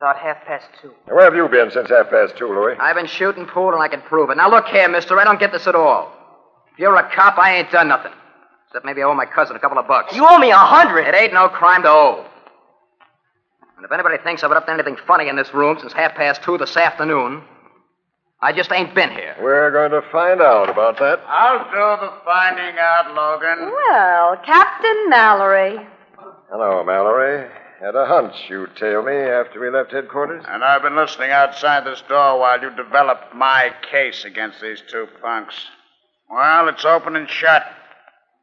About 0.00 0.18
half 0.18 0.44
past 0.44 0.66
two. 0.80 0.90
Now, 1.06 1.14
where 1.14 1.24
have 1.24 1.36
you 1.36 1.46
been 1.48 1.70
since 1.70 1.88
half 1.88 2.10
past 2.10 2.36
two, 2.36 2.48
Louis? 2.48 2.74
I've 2.80 2.96
been 2.96 3.06
shooting 3.06 3.46
pool 3.46 3.72
and 3.72 3.80
I 3.80 3.86
can 3.86 4.00
prove 4.00 4.30
it. 4.30 4.36
Now 4.36 4.50
look 4.50 4.66
here, 4.66 4.88
mister, 4.88 5.16
I 5.20 5.22
don't 5.22 5.38
get 5.38 5.52
this 5.52 5.68
at 5.68 5.76
all. 5.76 6.12
If 6.72 6.78
you're 6.80 6.96
a 6.96 7.08
cop, 7.14 7.38
I 7.38 7.58
ain't 7.58 7.70
done 7.70 7.86
nothing. 7.86 8.10
Except 8.66 8.84
maybe 8.84 9.00
I 9.00 9.04
owe 9.04 9.14
my 9.14 9.26
cousin 9.26 9.54
a 9.54 9.60
couple 9.60 9.78
of 9.78 9.86
bucks. 9.86 10.16
You 10.16 10.26
owe 10.28 10.38
me 10.38 10.50
a 10.50 10.56
hundred. 10.56 11.06
It 11.06 11.14
ain't 11.14 11.32
no 11.32 11.48
crime 11.48 11.82
to 11.82 11.88
owe. 11.88 12.26
And 13.76 13.84
if 13.84 13.92
anybody 13.92 14.16
thinks 14.24 14.42
I've 14.42 14.50
been 14.50 14.56
up 14.56 14.66
to 14.66 14.72
anything 14.72 14.96
funny 15.06 15.28
in 15.28 15.36
this 15.36 15.54
room 15.54 15.76
since 15.78 15.92
half 15.92 16.14
past 16.14 16.42
two 16.42 16.58
this 16.58 16.76
afternoon, 16.76 17.44
I 18.40 18.52
just 18.52 18.72
ain't 18.72 18.94
been 18.96 19.10
here. 19.10 19.36
We're 19.40 19.70
going 19.70 19.92
to 19.92 20.02
find 20.10 20.40
out 20.42 20.68
about 20.68 20.98
that. 20.98 21.20
I'll 21.28 21.64
do 21.70 22.06
the 22.06 22.12
finding 22.24 22.74
out, 22.80 23.14
Logan. 23.14 23.70
Well, 23.70 24.36
Captain 24.44 25.10
Mallory. 25.10 25.78
Hello, 26.52 26.84
Mallory. 26.84 27.48
Had 27.80 27.94
a 27.96 28.04
hunch 28.04 28.34
you'd 28.50 28.76
tail 28.76 29.02
me 29.02 29.14
after 29.16 29.58
we 29.58 29.70
left 29.70 29.90
headquarters. 29.90 30.44
And 30.46 30.62
I've 30.62 30.82
been 30.82 30.94
listening 30.94 31.30
outside 31.30 31.84
this 31.86 32.02
door 32.10 32.38
while 32.38 32.60
you 32.60 32.68
developed 32.76 33.34
my 33.34 33.72
case 33.90 34.26
against 34.26 34.60
these 34.60 34.82
two 34.90 35.08
punks. 35.22 35.54
Well, 36.30 36.68
it's 36.68 36.84
open 36.84 37.16
and 37.16 37.26
shut. 37.28 37.64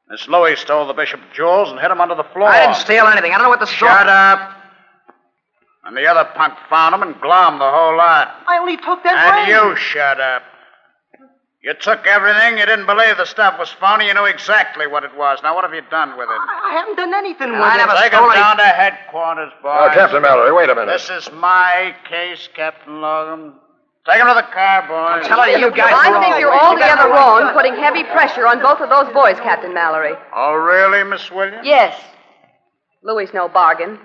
Miss 0.09 0.27
Louie 0.27 0.55
stole 0.55 0.87
the 0.87 0.93
bishop 0.93 1.21
jewels 1.35 1.69
and 1.69 1.79
hid 1.79 1.91
them 1.91 2.01
under 2.01 2.15
the 2.15 2.23
floor. 2.33 2.49
I 2.49 2.61
didn't 2.65 2.77
steal 2.77 3.05
anything. 3.05 3.31
I 3.31 3.35
don't 3.35 3.43
know 3.43 3.49
what 3.49 3.59
the 3.59 3.67
story. 3.67 3.91
Shut 3.91 4.09
up. 4.09 4.55
And 5.85 5.95
the 5.95 6.07
other 6.07 6.27
punk 6.35 6.55
found 6.67 6.93
them 6.93 7.03
and 7.03 7.13
glommed 7.21 7.59
the 7.59 7.69
whole 7.69 7.95
lot. 7.95 8.43
I 8.47 8.57
only 8.57 8.75
took 8.77 9.03
that 9.03 9.37
And 9.37 9.47
ring. 9.47 9.55
you 9.55 9.75
shut 9.77 10.19
up. 10.19 10.41
You 11.61 11.73
took 11.73 12.07
everything. 12.07 12.57
You 12.57 12.65
didn't 12.65 12.85
believe 12.85 13.17
the 13.17 13.25
stuff 13.25 13.59
was 13.59 13.69
phony. 13.69 14.07
You 14.07 14.13
knew 14.13 14.25
exactly 14.25 14.87
what 14.87 15.03
it 15.03 15.13
was. 15.17 15.39
Now, 15.43 15.55
what 15.55 15.65
have 15.65 15.73
you 15.73 15.81
done 15.91 16.17
with 16.17 16.29
it? 16.29 16.39
I 16.39 16.71
haven't 16.79 16.95
done 16.95 17.13
anything 17.13 17.51
with 17.51 17.59
I 17.61 17.75
it. 17.75 17.77
never 17.79 17.91
Take 17.99 18.13
stole 18.13 18.21
them 18.27 18.31
any- 18.31 18.39
down 18.41 18.57
to 18.57 18.63
headquarters, 18.63 19.51
boys. 19.61 19.77
Oh, 19.77 19.89
Captain 19.93 20.21
Mallory, 20.21 20.53
wait 20.53 20.69
a 20.69 20.75
minute. 20.75 20.87
This 20.93 21.09
is 21.09 21.29
my 21.33 21.93
case, 22.07 22.47
Captain 22.55 23.01
Logan. 23.01 23.53
Take 24.05 24.21
him 24.21 24.27
to 24.27 24.33
the 24.35 24.41
car, 24.53 24.83
boys. 24.87 25.23
I'll 25.23 25.27
tell 25.27 25.41
her 25.41 25.49
you 25.57 25.69
guys 25.71 25.93
I 25.93 26.09
were 26.11 26.19
think 26.21 26.33
all- 26.35 26.39
you're 26.39 26.53
altogether 26.57 27.09
wrong 27.09 27.51
putting 27.53 27.75
heavy 27.75 28.05
pressure 28.05 28.47
on 28.47 28.61
both 28.61 28.79
of 28.79 28.89
those 28.89 29.13
boys, 29.13 29.37
Captain 29.41 29.73
Mallory. 29.73 30.13
Oh, 30.33 30.53
really, 30.55 31.03
Miss 31.03 31.29
Williams? 31.29 31.65
Yes. 31.67 31.99
Louis 33.03 33.27
no 33.33 33.49
bargain. 33.49 33.99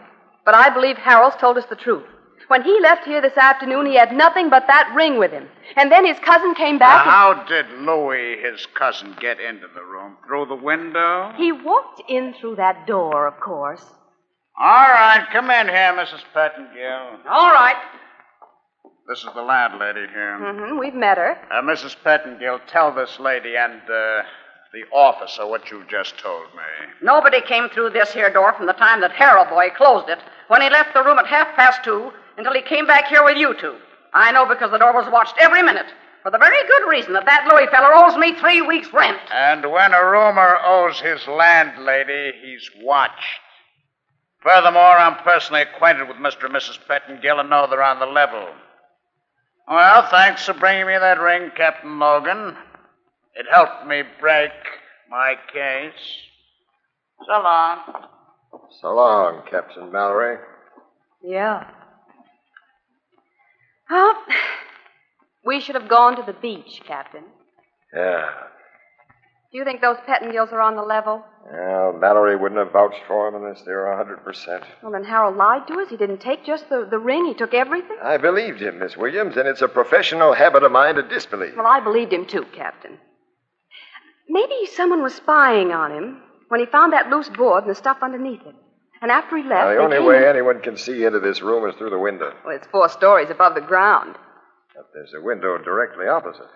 But 0.45 0.57
I 0.57 0.71
believe 0.71 0.99
Harold's 0.99 1.37
told 1.37 1.57
us 1.57 1.65
the 1.67 1.77
truth. 1.77 2.05
When 2.49 2.63
he 2.63 2.79
left 2.81 3.05
here 3.05 3.21
this 3.23 3.37
afternoon, 3.37 3.87
he 3.87 3.95
had 3.97 4.13
nothing 4.13 4.51
but 4.51 4.67
that 4.67 4.93
ring 4.95 5.19
with 5.19 5.31
him. 5.33 5.49
And 5.77 5.91
then 5.91 6.05
his 6.05 6.19
cousin 6.21 6.55
came 6.55 6.77
Now, 6.79 6.87
back. 6.89 7.07
and- 7.07 7.11
how 7.11 7.35
did 7.45 7.71
Louis, 7.81 8.39
his 8.43 8.67
cousin, 8.75 9.17
get 9.21 9.41
into 9.41 9.67
the 9.75 9.83
room? 9.83 10.17
Through 10.27 10.47
the 10.47 10.55
window? 10.55 11.33
He 11.37 11.53
walked 11.53 12.03
in 12.09 12.35
through 12.35 12.57
that 12.57 12.87
door, 12.87 13.27
of 13.27 13.41
course. 13.41 13.85
All 14.59 14.89
right, 14.89 15.27
come 15.33 15.51
in 15.51 15.69
here, 15.69 15.93
Mrs. 15.95 16.23
Pettingill. 16.35 17.19
All 17.29 17.53
right. 17.53 17.77
This 19.09 19.19
is 19.19 19.29
the 19.35 19.43
landlady 19.43 20.07
here. 20.09 20.39
Mm-hmm. 20.41 20.79
We've 20.79 20.95
met 20.95 21.19
her. 21.19 21.37
Uh, 21.51 21.61
Mrs. 21.63 21.97
Pettingill, 22.05 22.61
tell 22.69 22.93
this 22.95 23.19
lady 23.21 23.55
and 23.57 23.83
uh, 23.83 24.23
the 24.73 24.85
officer 24.93 25.47
what 25.47 25.71
you 25.71 25.85
just 25.91 26.17
told 26.19 26.47
me. 26.55 26.63
Nobody 27.03 27.41
came 27.43 27.69
through 27.69 27.91
this 27.91 28.13
here 28.15 28.31
door 28.31 28.53
from 28.55 28.67
the 28.67 28.73
time 28.73 29.01
that 29.03 29.13
Harold 29.13 29.49
boy 29.51 29.69
closed 29.77 30.09
it, 30.09 30.19
when 30.49 30.63
he 30.63 30.71
left 30.71 30.95
the 30.95 31.03
room 31.03 31.19
at 31.19 31.27
half 31.27 31.55
past 31.57 31.83
two, 31.85 32.13
until 32.37 32.53
he 32.53 32.63
came 32.63 32.87
back 32.87 33.07
here 33.09 33.25
with 33.25 33.37
you 33.37 33.55
two. 33.61 33.77
I 34.13 34.33
know 34.33 34.47
because 34.47 34.71
the 34.71 34.79
door 34.79 34.93
was 34.93 35.11
watched 35.11 35.35
every 35.41 35.63
minute, 35.63 35.87
for 36.23 36.31
the 36.31 36.39
very 36.39 36.67
good 36.67 36.89
reason 36.89 37.13
that 37.15 37.27
that 37.27 37.49
Louis 37.51 37.67
feller 37.71 37.93
owes 37.95 38.17
me 38.17 38.35
three 38.39 38.63
weeks' 38.63 38.93
rent. 38.93 39.19
And 39.33 39.71
when 39.71 39.93
a 39.93 40.05
roomer 40.05 40.59
owes 40.65 41.01
his 41.01 41.27
landlady, 41.27 42.33
he's 42.43 42.71
watched. 42.81 43.41
Furthermore, 44.43 44.97
I'm 44.99 45.17
personally 45.25 45.63
acquainted 45.63 46.07
with 46.07 46.19
Mr. 46.19 46.45
and 46.45 46.55
Mrs. 46.55 46.79
Pettingill 46.87 47.41
and 47.41 47.51
know 47.51 47.67
they're 47.69 47.83
on 47.83 47.99
the 47.99 48.07
level. 48.07 48.47
Well, 49.67 50.07
thanks 50.11 50.45
for 50.45 50.53
bringing 50.53 50.87
me 50.87 50.99
that 50.99 51.19
ring, 51.19 51.51
Captain 51.57 51.99
Logan. 51.99 52.57
It 53.35 53.47
helped 53.51 53.87
me 53.87 54.03
break 54.21 54.53
my 55.11 55.35
case. 55.53 55.93
So 57.27 57.33
long. 57.33 57.79
So 58.81 58.95
long, 58.95 59.43
Captain 59.51 59.91
Mallory. 59.91 60.37
Yeah. 61.23 61.67
Well, 63.91 64.15
we 65.45 65.61
should 65.61 65.75
have 65.75 65.89
gone 65.89 66.17
to 66.17 66.23
the 66.23 66.39
beach, 66.39 66.81
Captain. 66.87 67.25
Yeah. 67.95 68.31
Do 69.53 69.59
you 69.59 69.65
think 69.65 69.81
those 69.81 69.99
Pettingills 70.09 70.53
are 70.53 70.61
on 70.61 70.75
the 70.75 70.83
level? 70.83 71.25
Well, 71.49 71.93
Mallory 71.93 72.37
wouldn't 72.37 72.59
have 72.59 72.73
vouched 72.73 73.03
for 73.07 73.29
him 73.29 73.37
unless 73.37 73.63
they 73.63 73.71
were 73.71 73.93
a 73.93 74.05
100%. 74.05 74.65
Well, 74.83 74.91
then 74.91 75.05
Harold 75.05 75.37
lied 75.37 75.69
to 75.69 75.75
us. 75.75 75.91
He 75.91 75.97
didn't 75.97 76.21
take 76.21 76.45
just 76.45 76.69
the, 76.69 76.89
the 76.91 76.99
ring, 76.99 77.27
he 77.27 77.35
took 77.35 77.55
everything. 77.55 77.97
I 78.03 78.17
believed 78.17 78.61
him, 78.61 78.81
Miss 78.81 78.97
Williams, 78.97 79.37
and 79.37 79.47
it's 79.47 79.63
a 79.63 79.69
professional 79.69 80.33
habit 80.33 80.65
of 80.65 80.73
mine 80.73 80.97
to 80.97 81.03
disbelieve. 81.03 81.55
Well, 81.57 81.67
I 81.67 81.79
believed 81.79 82.13
him 82.13 82.27
too, 82.27 82.47
Captain. 82.53 82.99
Maybe 84.29 84.67
someone 84.73 85.03
was 85.03 85.15
spying 85.15 85.71
on 85.71 85.93
him 85.93 86.23
when 86.49 86.59
he 86.59 86.67
found 86.67 86.93
that 86.93 87.11
loose 87.11 87.29
board 87.29 87.65
and 87.65 87.71
the 87.71 87.77
stuff 87.77 87.99
underneath 88.03 88.45
it. 88.47 88.55
And 89.03 89.11
after 89.11 89.37
he 89.37 89.43
left, 89.43 89.69
Now, 89.69 89.75
the 89.75 89.79
only 89.79 89.97
came 89.99 90.07
way 90.07 90.27
anyone 90.29 90.61
can 90.61 90.77
see 90.77 91.05
into 91.05 91.21
this 91.21 91.43
room 91.43 91.69
is 91.69 91.75
through 91.77 91.91
the 91.91 91.99
window. 91.99 92.33
Well, 92.45 92.57
it's 92.57 92.67
four 92.69 92.89
stories 92.89 93.31
above 93.31 93.55
the 93.55 93.61
ground. 93.61 94.17
But 94.75 94.87
there's 94.95 95.13
a 95.15 95.21
window 95.21 95.59
directly 95.59 96.07
opposite. 96.07 96.49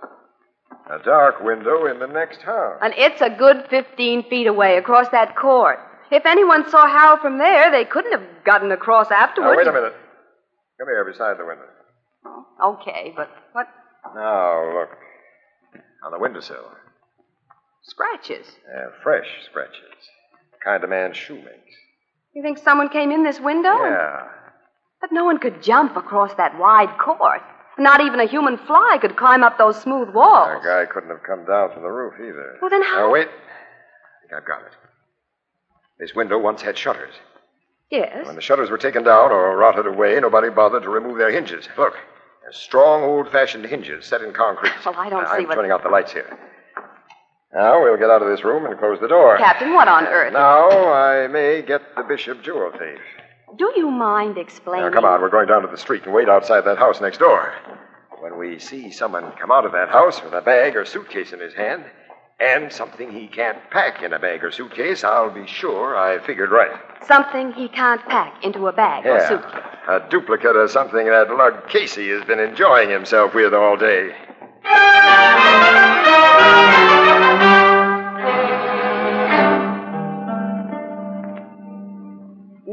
A 0.91 0.99
dark 1.05 1.41
window 1.43 1.87
in 1.87 1.99
the 1.99 2.07
next 2.07 2.41
house. 2.43 2.79
And 2.83 2.95
it's 2.97 3.21
a 3.21 3.29
good 3.31 3.67
15 3.69 4.29
feet 4.31 4.47
away 4.47 4.77
across 4.79 5.09
that 5.11 5.37
court. 5.37 5.79
If 6.11 6.25
anyone 6.25 6.69
saw 6.71 6.87
Harold 6.87 7.21
from 7.21 7.37
there, 7.39 7.71
they 7.71 7.85
couldn't 7.85 8.13
have 8.13 8.45
gotten 8.45 8.73
across 8.73 9.11
afterwards. 9.11 9.53
Now, 9.53 9.59
wait 9.59 9.67
a 9.67 9.73
minute. 9.73 9.95
Come 10.79 10.89
here 10.89 11.05
beside 11.05 11.37
the 11.39 11.45
window. 11.45 11.65
Okay, 12.65 13.13
but 13.15 13.29
what 13.53 13.67
Now, 14.15 14.79
look. 14.81 14.89
On 16.05 16.13
the 16.13 16.19
windowsill. 16.19 16.65
scratches? 17.83 18.47
Uh, 18.75 18.87
fresh 19.03 19.27
scratches. 19.51 19.83
The 20.53 20.59
kind 20.65 20.83
a 20.85 20.87
man's 20.87 21.17
shoe 21.17 21.37
makes. 21.37 21.75
You 22.39 22.43
think 22.45 22.59
someone 22.59 22.89
came 22.89 23.11
in 23.11 23.25
this 23.25 23.41
window? 23.41 23.75
Yeah. 23.83 24.29
But 25.01 25.11
no 25.11 25.25
one 25.25 25.39
could 25.39 25.61
jump 25.61 25.97
across 25.97 26.33
that 26.35 26.57
wide 26.57 26.97
court. 26.97 27.41
Not 27.79 28.01
even 28.01 28.21
a 28.21 28.27
human 28.27 28.57
fly 28.59 28.97
could 29.01 29.17
climb 29.17 29.43
up 29.43 29.59
those 29.59 29.81
smooth 29.83 30.11
walls. 30.15 30.63
The 30.63 30.69
guy 30.69 30.85
couldn't 30.87 31.11
have 31.11 31.25
come 31.25 31.45
down 31.47 31.73
from 31.73 31.83
the 31.83 31.89
roof 31.91 32.15
either. 32.21 32.59
Well, 32.63 32.71
then 32.71 32.83
how- 32.85 33.01
Now, 33.07 33.11
wait. 33.11 33.27
I 33.27 34.21
think 34.21 34.33
I've 34.37 34.47
got 34.47 34.61
it. 34.61 34.73
This 35.99 36.15
window 36.15 36.39
once 36.39 36.63
had 36.63 36.79
shutters. 36.79 37.13
Yes. 37.91 38.25
When 38.25 38.37
the 38.37 38.41
shutters 38.41 38.71
were 38.71 38.79
taken 38.79 39.03
down 39.03 39.33
or 39.33 39.57
rotted 39.57 39.89
away, 39.89 40.21
nobody 40.21 40.49
bothered 40.49 40.85
to 40.85 40.91
remove 40.91 41.19
their 41.19 41.33
hinges. 41.33 41.69
Look, 41.77 41.95
they're 42.43 42.53
strong, 42.53 43.03
old-fashioned 43.03 43.65
hinges 43.65 44.05
set 44.07 44.23
in 44.23 44.33
concrete. 44.33 44.75
Well, 44.87 44.95
I 44.97 45.09
don't 45.11 45.25
Now, 45.25 45.31
see 45.33 45.39
I'm 45.39 45.49
what- 45.49 45.57
turning 45.57 45.73
out 45.73 45.83
the 45.83 45.89
lights 45.89 46.13
here. 46.13 46.39
Now 47.55 47.83
we'll 47.83 47.97
get 47.97 48.11
out 48.11 48.21
of 48.23 48.29
this 48.29 48.45
room 48.45 48.67
and 48.67 48.79
close 48.79 48.99
the 49.01 49.09
door. 49.09 49.39
Captain, 49.39 49.73
what 49.75 49.89
on 49.89 50.07
earth? 50.07 50.33
Now 50.35 50.69
I 50.93 51.27
may 51.29 51.63
get 51.63 51.81
the 51.97 52.03
bishop 52.03 52.43
jewel 52.43 52.71
thief. 52.73 53.01
Do 53.57 53.73
you 53.77 53.91
mind 53.91 54.37
explaining? 54.37 54.87
Now 54.91 54.93
come 54.95 55.05
on, 55.07 55.21
we're 55.23 55.31
going 55.31 55.49
down 55.49 55.63
to 55.63 55.69
the 55.69 55.79
street 55.79 56.05
and 56.05 56.13
wait 56.13 56.29
outside 56.29 56.63
that 56.67 56.77
house 56.79 57.01
next 57.01 57.19
door. 57.19 57.53
When 58.21 58.37
we 58.39 58.59
see 58.59 58.91
someone 58.91 59.33
come 59.41 59.51
out 59.51 59.65
of 59.65 59.73
that 59.73 59.89
house 59.89 60.23
with 60.23 60.35
a 60.35 60.43
bag 60.43 60.77
or 60.77 60.85
suitcase 60.85 61.33
in 61.33 61.41
his 61.41 61.55
hand, 61.55 61.85
and 62.41 62.71
something 62.71 63.11
he 63.11 63.27
can't 63.27 63.59
pack 63.71 64.03
in 64.03 64.13
a 64.13 64.19
bag 64.19 64.45
or 64.45 64.51
suitcase, 64.53 65.03
I'll 65.03 65.31
be 65.31 65.47
sure 65.47 65.97
I 65.97 66.19
figured 66.25 66.51
right. 66.51 66.71
Something 67.07 67.53
he 67.53 67.69
can't 67.69 68.05
pack 68.09 68.45
into 68.45 68.67
a 68.69 68.73
bag 68.73 69.07
or 69.07 69.17
Yeah. 69.17 69.29
suitcase. 69.29 69.63
A 69.89 70.01
duplicate 70.11 70.55
of 70.55 70.71
something 70.71 71.07
that 71.07 71.31
Lug 71.35 71.67
Casey 71.69 72.11
has 72.11 72.23
been 72.25 72.39
enjoying 72.39 72.91
himself 72.91 73.35
with 73.35 73.55
all 73.55 73.77
day. 73.77 74.15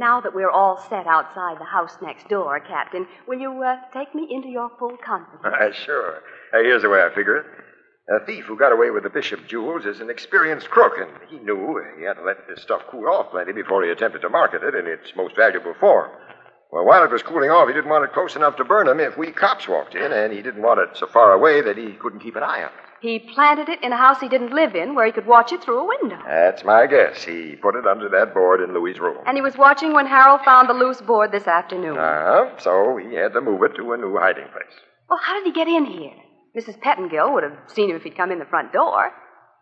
Now 0.06 0.22
that 0.22 0.36
we're 0.36 0.52
all 0.52 0.78
set 0.88 1.08
outside 1.08 1.58
the 1.58 1.65
house 1.65 1.98
next 2.00 2.30
door, 2.30 2.60
Captain, 2.60 3.08
will 3.28 3.39
you 3.39 3.63
uh, 3.63 3.78
take 3.91 4.13
me 4.13 4.28
into 4.30 4.50
your 4.50 4.70
full 4.78 4.96
confidence? 5.04 5.41
Uh, 5.44 5.72
sure. 5.84 6.22
Uh, 6.54 6.62
here's 6.62 6.84
the 6.84 6.89
way 6.89 7.02
I 7.02 7.10
figure 7.10 7.38
it. 7.38 7.46
A 8.13 8.24
thief 8.24 8.46
who 8.46 8.56
got 8.56 8.72
away 8.72 8.91
with 8.91 9.02
the 9.02 9.10
bishop 9.10 9.48
jewels 9.48 9.84
is 9.88 10.02
an 10.02 10.12
experienced 10.12 10.70
crook, 10.70 10.94
and 11.00 11.10
he 11.28 11.39
knew 11.39 11.84
he 11.98 12.04
had 12.04 12.18
to 12.18 12.22
let 12.22 12.48
this 12.48 12.62
stuff 12.62 12.84
cool 12.91 13.08
off 13.08 13.32
plenty 13.32 13.52
before 13.52 13.84
he 13.84 13.89
attempted 13.89 14.22
to 14.22 14.30
market 14.30 14.62
it 14.62 14.76
in 14.76 14.86
its 14.86 15.12
most 15.15 15.36
valuable 15.36 15.74
form. 15.80 16.12
Well, 16.72 16.86
while 16.86 17.04
it 17.04 17.10
was 17.10 17.24
cooling 17.24 17.50
off, 17.50 17.68
he 17.68 17.74
didn't 17.74 17.89
want 17.89 18.04
it 18.04 18.13
close 18.13 18.36
enough 18.36 18.58
to 18.58 18.63
burn 18.63 18.88
him 18.88 19.00
if 19.00 19.18
we 19.18 19.32
cops 19.32 19.68
walked 19.68 19.96
in, 19.96 20.13
and 20.13 20.32
he 20.32 20.44
didn't 20.44 20.62
want 20.62 20.82
it 20.82 20.89
so 20.94 21.08
far 21.08 21.34
away 21.34 21.62
that 21.62 21.80
he 21.80 21.94
couldn't 21.94 22.20
keep 22.20 22.36
an 22.36 22.44
eye 22.44 22.62
on 22.62 22.70
it. 22.70 22.85
He 23.06 23.20
planted 23.20 23.70
it 23.70 23.84
in 23.84 23.94
a 23.94 23.98
house 23.98 24.20
he 24.20 24.28
didn't 24.28 24.52
live 24.52 24.74
in 24.74 24.96
where 24.96 25.06
he 25.06 25.12
could 25.12 25.28
watch 25.28 25.52
it 25.52 25.63
through 25.63 25.78
a 25.80 25.86
window. 25.86 26.18
That's 26.26 26.63
my 26.63 26.88
guess. 26.88 27.24
He 27.24 27.56
put 27.56 27.76
it 27.76 27.86
under 27.86 28.10
that 28.10 28.34
board 28.34 28.62
in 28.62 28.74
Louis's 28.74 29.00
room. 29.00 29.24
And 29.28 29.38
he 29.38 29.44
was 29.44 29.56
watching 29.56 29.94
when 29.94 30.08
Harold 30.08 30.41
found 30.44 30.68
the 30.68 30.74
loose 30.74 31.02
board 31.02 31.32
this 31.32 31.46
afternoon. 31.46 32.00
Uh-huh. 32.00 32.58
So 32.58 32.98
he 32.98 33.13
had 33.13 33.34
to 33.34 33.41
move 33.41 33.62
it 33.62 33.76
to 33.76 33.94
a 33.94 33.98
new 33.98 34.18
hiding 34.18 34.48
place. 34.52 34.74
Well, 35.08 35.20
how 35.22 35.36
did 35.36 35.46
he 35.46 35.52
get 35.52 35.68
in 35.68 35.86
here? 35.86 36.13
Mrs. 36.58 36.82
Pettingill 36.82 37.32
would 37.32 37.44
have 37.44 37.58
seen 37.68 37.91
him 37.91 37.96
if 37.96 38.02
he'd 38.02 38.18
come 38.18 38.32
in 38.32 38.39
the 38.39 38.46
front 38.46 38.74
door. 38.74 39.12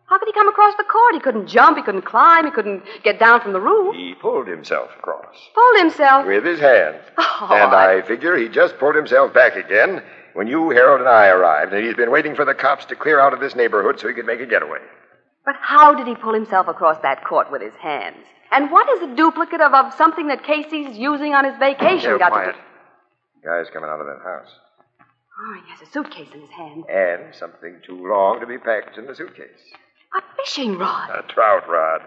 How 0.06 0.20
could 0.20 0.30
he 0.30 0.34
come 0.34 0.48
across 0.48 0.76
the 0.78 0.86
court? 0.86 1.14
He 1.14 1.20
couldn't 1.20 1.48
jump, 1.48 1.76
he 1.76 1.84
couldn't 1.84 2.06
climb, 2.06 2.46
he 2.46 2.52
couldn't 2.52 2.84
get 3.04 3.20
down 3.20 3.42
from 3.42 3.52
the 3.52 3.60
roof. 3.60 3.94
He 3.94 4.16
pulled 4.22 4.48
himself 4.48 4.90
across. 4.98 5.36
Pulled 5.54 5.80
himself. 5.80 6.26
With 6.26 6.46
his 6.46 6.62
hands. 6.62 7.02
Oh, 7.18 7.50
and 7.52 7.74
I 7.76 8.04
figure 8.04 8.38
he 8.38 8.48
just 8.48 8.78
pulled 8.78 8.96
himself 8.96 9.34
back 9.34 9.58
again 9.58 10.02
when 10.34 10.48
you, 10.48 10.70
Harold, 10.72 11.00
and 11.02 11.10
I 11.10 11.28
arrived, 11.28 11.74
and 11.74 11.86
he's 11.86 11.96
been 11.96 12.12
waiting 12.12 12.36
for 12.36 12.46
the 12.46 12.54
cops 12.54 12.86
to 12.86 12.96
clear 12.96 13.20
out 13.20 13.34
of 13.34 13.40
this 13.40 13.56
neighborhood 13.56 14.00
so 14.00 14.08
he 14.08 14.14
could 14.14 14.26
make 14.26 14.40
a 14.40 14.46
getaway. 14.46 14.80
But 15.46 15.56
how 15.60 15.94
did 15.94 16.08
he 16.08 16.16
pull 16.16 16.34
himself 16.34 16.68
across 16.68 17.00
that 17.02 17.24
court 17.26 17.52
with 17.52 17.62
his 17.62 17.74
hands? 17.76 18.18
And 18.52 18.72
what 18.72 18.88
is 18.90 19.02
a 19.12 19.16
duplicate 19.16 19.62
of, 19.62 19.74
of 19.74 19.94
something 19.96 20.28
that 20.28 20.44
Casey's 20.44 20.98
using 20.98 21.34
on 21.34 21.44
his 21.46 21.56
vacation 21.58 22.00
Here, 22.02 22.18
got 22.20 22.32
quiet. 22.32 22.48
to 22.48 22.52
do? 22.54 22.58
Guy's 23.50 23.70
coming 23.74 23.90
out 23.90 24.00
of 24.00 24.06
that 24.08 24.24
house. 24.24 24.50
Oh, 25.42 25.54
he 25.66 25.72
has 25.72 25.82
a 25.88 25.92
suitcase 25.92 26.30
in 26.34 26.42
his 26.42 26.50
hand. 26.52 26.84
And 26.90 27.34
something 27.36 27.80
too 27.86 28.08
long 28.08 28.40
to 28.40 28.46
be 28.46 28.58
packed 28.58 28.98
in 28.98 29.06
the 29.08 29.16
suitcase. 29.16 29.50
A 30.16 30.22
fishing 30.38 30.78
rod. 30.78 31.10
A 31.10 31.24
trout 31.24 31.68
rod. 31.68 32.02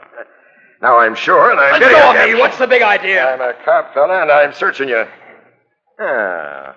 Now 0.81 0.99
I'm 0.99 1.15
sure, 1.17 1.51
and 1.51 1.59
I'm 1.59 1.73
Let 1.73 1.81
getting 1.81 1.99
go 1.99 2.25
me. 2.25 2.31
you. 2.31 2.39
What's 2.39 2.59
the 2.59 2.67
big 2.69 2.83
idea? 2.83 3.27
I'm 3.35 3.41
a 3.41 3.53
cop, 3.65 3.93
fella, 3.95 4.23
and 4.23 4.31
I'm 4.31 4.53
searching 4.55 4.89
you. 4.89 5.05
Ah. 6.01 6.75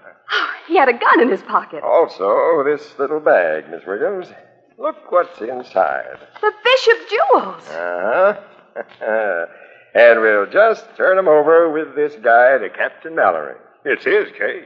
He 0.68 0.78
had 0.78 0.88
a 0.88 0.94
gun 0.94 1.22
in 1.22 1.30
his 1.30 1.42
pocket. 1.42 1.84
Also, 1.84 2.64
this 2.64 2.94
little 3.00 3.20
bag, 3.20 3.70
Miss 3.72 3.82
Williams. 3.88 4.28
Look 4.78 5.12
what's 5.12 5.42
inside. 5.42 6.18
The 6.42 6.54
Bishop 6.64 7.10
jewels. 7.10 7.68
Uh-huh. 7.70 8.36
and 9.96 10.22
we'll 10.22 10.46
just 10.46 10.86
turn 10.96 11.18
him 11.18 11.28
over 11.28 11.72
with 11.72 11.96
this 11.96 12.14
guy 12.24 12.58
to 12.60 12.70
Captain 12.70 13.16
Mallory. 13.16 13.56
It's 13.84 14.06
his 14.06 14.30
case. 14.38 14.66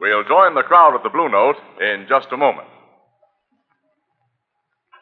We'll 0.00 0.24
join 0.24 0.54
the 0.54 0.62
crowd 0.62 0.94
at 0.94 1.02
the 1.02 1.10
Blue 1.10 1.28
Note 1.28 1.56
in 1.80 2.06
just 2.08 2.28
a 2.32 2.36
moment. 2.36 2.68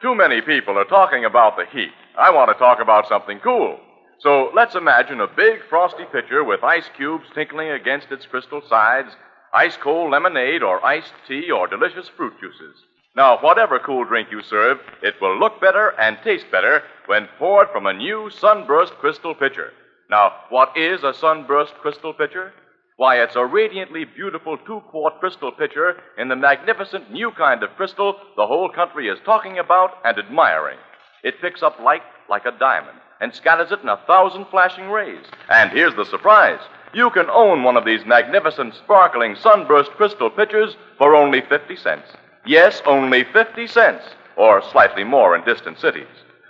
Too 0.03 0.15
many 0.15 0.43
people 0.43 0.79
are 0.79 0.85
talking 0.85 1.25
about 1.25 1.57
the 1.57 1.65
heat. 1.73 1.93
I 2.19 2.31
want 2.31 2.51
to 2.51 2.59
talk 2.59 2.81
about 2.81 3.07
something 3.07 3.39
cool. 3.39 3.79
So 4.19 4.51
let's 4.53 4.75
imagine 4.75 5.21
a 5.21 5.29
big 5.29 5.61
frosty 5.71 6.03
pitcher 6.11 6.43
with 6.43 6.65
ice 6.65 6.91
cubes 6.97 7.27
tinkling 7.33 7.71
against 7.71 8.11
its 8.11 8.27
crystal 8.27 8.61
sides, 8.69 9.11
ice 9.55 9.77
cold 9.77 10.11
lemonade 10.11 10.65
or 10.65 10.85
iced 10.85 11.13
tea 11.29 11.49
or 11.53 11.69
delicious 11.69 12.09
fruit 12.17 12.33
juices. 12.41 12.75
Now, 13.15 13.39
whatever 13.39 13.79
cool 13.79 14.05
drink 14.05 14.31
you 14.33 14.43
serve, 14.43 14.79
it 15.01 15.15
will 15.21 15.39
look 15.39 15.61
better 15.61 15.91
and 16.01 16.19
taste 16.25 16.47
better 16.51 16.83
when 17.07 17.29
poured 17.39 17.69
from 17.73 17.87
a 17.87 17.93
new 17.93 18.31
sunburst 18.31 18.95
crystal 18.95 19.37
pitcher. 19.37 19.73
Now, 20.11 20.33
what 20.49 20.77
is 20.77 21.05
a 21.05 21.15
sunburst 21.15 21.75
crystal 21.75 22.13
pitcher? 22.13 22.53
Why, 22.97 23.23
it's 23.23 23.37
a 23.37 23.47
radiantly 23.47 24.05
beautiful 24.05 24.59
two 24.67 24.81
quart 24.91 25.21
crystal 25.21 25.53
pitcher 25.53 25.95
in 26.19 26.27
the 26.27 26.35
magnificent 26.35 27.13
new 27.13 27.31
kind 27.31 27.63
of 27.63 27.71
crystal 27.77 28.17
the 28.37 28.47
whole 28.47 28.69
country 28.69 29.09
is 29.09 29.19
talking 29.25 29.61
about 29.61 29.99
and 30.05 30.19
admiring. 30.19 30.79
It 31.23 31.41
picks 31.41 31.63
up 31.63 31.79
light 31.81 32.03
like 32.29 32.45
a 32.47 32.53
diamond 32.59 32.99
and 33.21 33.35
scatters 33.35 33.73
it 33.73 33.81
in 33.81 33.89
a 33.89 34.01
thousand 34.07 34.47
flashing 34.47 34.91
rays. 34.91 35.25
And 35.51 35.71
here's 35.71 35.95
the 35.95 36.05
surprise 36.05 36.61
you 36.95 37.11
can 37.11 37.29
own 37.31 37.65
one 37.65 37.77
of 37.77 37.85
these 37.85 38.07
magnificent, 38.07 38.75
sparkling 38.75 39.37
sunburst 39.37 39.91
crystal 39.93 40.31
pitchers 40.31 40.77
for 40.97 41.15
only 41.15 41.43
50 41.43 41.77
cents. 41.77 42.09
Yes, 42.47 42.81
only 42.87 43.25
50 43.25 43.67
cents, 43.67 44.05
or 44.37 44.63
slightly 44.71 45.05
more 45.05 45.37
in 45.37 45.45
distant 45.45 45.79
cities. 45.79 46.07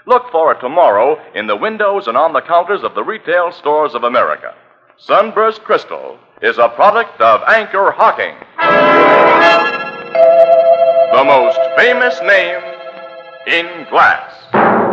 Look 0.06 0.30
for 0.30 0.52
it 0.52 0.60
tomorrow 0.60 1.18
in 1.34 1.48
the 1.48 1.56
windows 1.56 2.06
and 2.06 2.16
on 2.16 2.32
the 2.32 2.40
counters 2.40 2.84
of 2.84 2.94
the 2.94 3.02
retail 3.02 3.50
stores 3.50 3.94
of 3.94 4.04
America. 4.04 4.54
Sunburst 4.96 5.62
Crystal 5.64 6.18
is 6.40 6.58
a 6.58 6.68
product 6.68 7.20
of 7.20 7.42
Anchor 7.48 7.90
Hocking, 7.90 8.36
the 11.12 11.24
most 11.24 11.58
famous 11.76 12.20
name 12.22 12.60
in 13.46 13.86
glass. 13.90 14.27
Thank 14.52 14.82
you. 14.82 14.87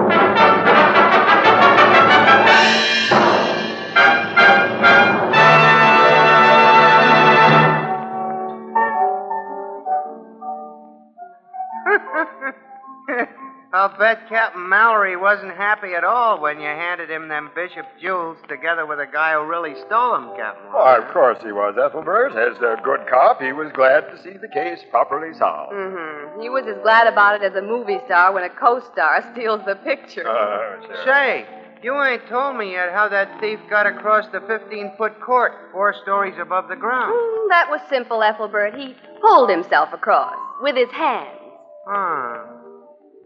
I'll 13.86 14.00
bet 14.00 14.28
Captain 14.28 14.68
Mallory 14.68 15.16
wasn't 15.16 15.56
happy 15.56 15.94
at 15.94 16.04
all 16.04 16.42
when 16.42 16.58
you 16.58 16.66
handed 16.66 17.08
him 17.08 17.28
them 17.28 17.52
Bishop 17.54 17.86
jewels 18.02 18.40
together 18.50 18.84
with 18.88 18.98
a 19.00 19.06
guy 19.06 19.34
who 19.34 19.46
really 19.46 19.76
stole 19.86 20.14
them, 20.14 20.36
Captain. 20.36 20.74
Why, 20.74 20.98
of 20.98 21.14
course 21.14 21.38
he 21.44 21.52
was, 21.52 21.76
Ethelbert. 21.78 22.32
As 22.32 22.58
a 22.58 22.82
good 22.82 23.06
cop, 23.08 23.40
he 23.40 23.54
was 23.54 23.72
glad 23.76 24.10
to 24.10 24.18
see 24.24 24.38
the 24.42 24.48
case 24.48 24.80
properly 24.90 25.38
solved. 25.38 25.74
Mm-hmm. 25.74 26.42
He 26.42 26.50
was 26.50 26.66
as 26.66 26.82
glad 26.82 27.06
about 27.06 27.40
it 27.40 27.46
as 27.46 27.54
a 27.54 27.62
movie 27.62 28.00
star 28.06 28.34
when 28.34 28.44
a 28.44 28.50
co-star 28.50 29.24
steals 29.34 29.62
the 29.68 29.76
picture. 29.76 30.28
Uh, 30.28 30.82
sure. 30.82 31.06
Say, 31.06 31.46
you 31.84 31.94
ain't 32.02 32.28
told 32.28 32.58
me 32.58 32.72
yet 32.72 32.90
how 32.92 33.08
that 33.10 33.40
thief 33.40 33.60
got 33.70 33.86
across 33.86 34.26
the 34.32 34.42
15 34.48 34.94
foot 34.98 35.22
court, 35.22 35.52
four 35.72 35.94
stories 36.02 36.34
above 36.42 36.70
the 36.70 36.76
ground. 36.76 37.14
Mm, 37.14 37.50
that 37.50 37.70
was 37.70 37.82
simple, 37.88 38.24
Ethelbert. 38.24 38.74
He 38.74 38.96
pulled 39.22 39.52
himself 39.52 39.94
across 39.94 40.34
with 40.60 40.76
his 40.76 40.90
hands. 40.90 41.38
Huh. 41.86 42.55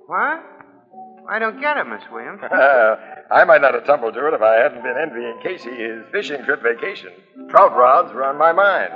What? 0.09 0.41
I 1.29 1.37
don't 1.37 1.61
get 1.61 1.77
it, 1.77 1.85
Miss 1.85 2.01
Williams. 2.11 2.41
I 2.51 3.43
might 3.45 3.61
not 3.61 3.75
have 3.75 3.85
tumbled 3.85 4.15
to 4.15 4.25
it 4.27 4.33
if 4.33 4.41
I 4.41 4.55
hadn't 4.55 4.81
been 4.81 4.97
envying 4.97 5.37
Casey 5.43 5.69
his 5.69 6.01
fishing 6.11 6.43
trip 6.45 6.63
vacation. 6.63 7.11
Trout 7.47 7.77
rods 7.77 8.11
were 8.11 8.25
on 8.25 8.35
my 8.35 8.51
mind. 8.51 8.89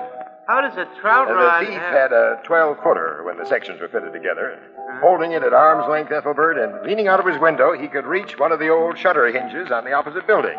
How 0.48 0.62
does 0.62 0.76
a 0.76 0.90
trout 1.00 1.30
Uh, 1.30 1.36
rod 1.36 1.62
the 1.62 1.68
thief 1.68 1.78
have... 1.78 1.94
had 1.94 2.12
a 2.14 2.42
12 2.46 2.78
footer 2.82 3.22
when 3.26 3.38
the 3.38 3.46
sections 3.46 3.80
were 3.80 3.90
fitted 3.90 4.12
together. 4.12 4.58
Holding 5.02 5.34
it 5.34 5.44
at 5.44 5.54
arm's 5.54 5.88
length, 5.88 6.12
Ethelbert, 6.12 6.58
and 6.58 6.82
leaning 6.84 7.08
out 7.08 7.20
of 7.20 7.28
his 7.28 7.40
window, 7.40 7.78
he 7.78 7.88
could 7.88 8.08
reach 8.08 8.40
one 8.40 8.52
of 8.52 8.58
the 8.58 8.70
old 8.70 8.98
shutter 8.98 9.28
hinges 9.28 9.72
on 9.72 9.86
the 9.86 9.94
opposite 9.94 10.26
building. 10.26 10.58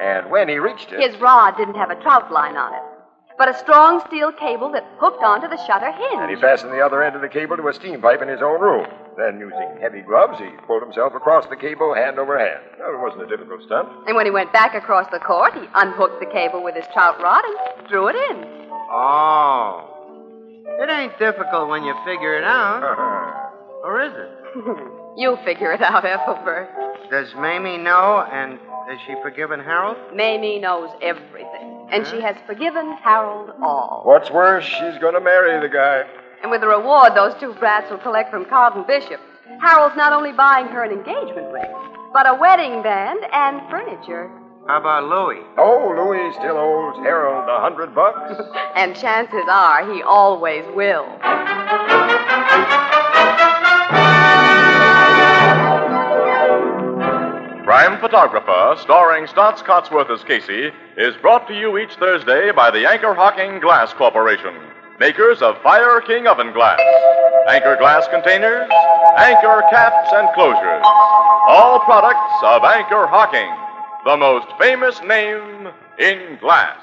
And 0.00 0.30
when 0.30 0.48
he 0.48 0.58
reached 0.58 0.92
it. 0.92 1.00
His 1.00 1.20
rod 1.20 1.56
didn't 1.56 1.74
have 1.74 1.90
a 1.90 2.00
trout 2.00 2.30
line 2.30 2.56
on 2.56 2.72
it, 2.74 2.82
but 3.38 3.48
a 3.48 3.58
strong 3.58 4.06
steel 4.06 4.30
cable 4.30 4.70
that 4.70 4.86
hooked 4.98 5.24
onto 5.24 5.48
the 5.48 5.58
shutter 5.66 5.90
hinge. 5.90 6.22
And 6.22 6.30
he 6.30 6.36
fastened 6.40 6.72
the 6.72 6.80
other 6.80 7.02
end 7.02 7.16
of 7.16 7.22
the 7.22 7.28
cable 7.28 7.56
to 7.56 7.66
a 7.66 7.74
steam 7.74 8.00
pipe 8.00 8.22
in 8.22 8.28
his 8.28 8.40
own 8.40 8.60
room. 8.60 8.86
Then, 9.16 9.40
using 9.40 9.80
heavy 9.80 10.02
gloves, 10.02 10.38
he 10.38 10.50
pulled 10.66 10.82
himself 10.82 11.14
across 11.14 11.46
the 11.46 11.56
cable 11.56 11.94
hand 11.94 12.18
over 12.18 12.38
hand. 12.38 12.60
Well, 12.78 12.92
it 12.94 13.00
wasn't 13.00 13.22
a 13.22 13.26
difficult 13.26 13.62
stunt. 13.64 13.88
And 14.06 14.14
when 14.14 14.26
he 14.26 14.30
went 14.30 14.52
back 14.52 14.74
across 14.74 15.10
the 15.10 15.18
court, 15.18 15.54
he 15.54 15.66
unhooked 15.74 16.20
the 16.20 16.26
cable 16.26 16.62
with 16.62 16.74
his 16.74 16.84
trout 16.92 17.20
rod 17.22 17.42
and 17.44 17.88
threw 17.88 18.08
it 18.08 18.16
in. 18.16 18.44
Oh. 18.92 19.88
It 20.80 20.90
ain't 20.90 21.18
difficult 21.18 21.70
when 21.70 21.84
you 21.84 21.94
figure 22.04 22.36
it 22.36 22.44
out. 22.44 22.82
or 23.84 24.02
is 24.02 24.12
it? 24.12 24.30
You'll 25.16 25.42
figure 25.44 25.72
it 25.72 25.80
out, 25.80 26.04
Ethelbert. 26.04 26.68
Does 27.10 27.34
Mamie 27.36 27.78
know, 27.78 28.26
and 28.30 28.58
has 28.88 28.98
she 29.06 29.14
forgiven 29.22 29.60
Harold? 29.60 29.96
Mamie 30.14 30.58
knows 30.58 30.90
everything, 31.00 31.88
and 31.90 32.06
she 32.06 32.20
has 32.20 32.36
forgiven 32.46 32.92
Harold 33.02 33.50
all. 33.62 34.02
What's 34.04 34.30
worse, 34.30 34.64
she's 34.64 34.98
going 35.00 35.14
to 35.14 35.20
marry 35.20 35.58
the 35.60 35.72
guy. 35.72 36.04
And 36.42 36.50
with 36.50 36.60
the 36.60 36.68
reward 36.68 37.14
those 37.14 37.34
two 37.40 37.54
brats 37.54 37.90
will 37.90 37.98
collect 37.98 38.30
from 38.30 38.44
Carlton 38.44 38.84
Bishop, 38.86 39.20
Harold's 39.60 39.96
not 39.96 40.12
only 40.12 40.32
buying 40.32 40.66
her 40.66 40.84
an 40.84 40.92
engagement 40.92 41.52
ring, 41.52 41.72
but 42.12 42.26
a 42.28 42.34
wedding 42.34 42.82
band 42.82 43.20
and 43.32 43.60
furniture. 43.70 44.30
How 44.66 44.80
about 44.80 45.04
Louis? 45.04 45.42
Oh, 45.58 45.94
Louis 45.96 46.34
still 46.34 46.58
owes 46.58 46.96
Harold 47.04 47.48
a 47.48 47.60
hundred 47.60 47.94
bucks. 47.94 48.40
And 48.74 48.94
chances 48.94 49.44
are 49.48 49.90
he 49.92 50.02
always 50.02 50.64
will. 50.74 51.06
Crime 57.64 57.98
Photographer, 58.00 58.80
starring 58.80 59.26
Staats 59.26 59.62
Cotsworth 59.62 60.10
as 60.10 60.22
Casey, 60.24 60.70
is 60.96 61.16
brought 61.16 61.48
to 61.48 61.54
you 61.54 61.78
each 61.78 61.94
Thursday 61.96 62.52
by 62.52 62.70
the 62.70 62.86
Anchor 62.88 63.12
Hocking 63.14 63.60
Glass 63.60 63.92
Corporation, 63.92 64.54
makers 64.98 65.42
of 65.42 65.60
Fire 65.62 66.00
King 66.00 66.26
Oven 66.26 66.52
Glass, 66.52 66.80
Anchor 67.48 67.76
Glass 67.76 68.08
Containers, 68.08 68.68
Anchor 69.18 69.62
Caps 69.70 70.12
and 70.12 70.28
Closures. 70.30 70.82
All 71.48 71.80
products 71.80 72.34
of 72.42 72.64
Anchor 72.64 73.06
Hocking, 73.06 73.52
the 74.04 74.16
most 74.16 74.46
famous 74.58 75.00
name 75.02 75.68
in 75.98 76.38
glass. 76.40 76.78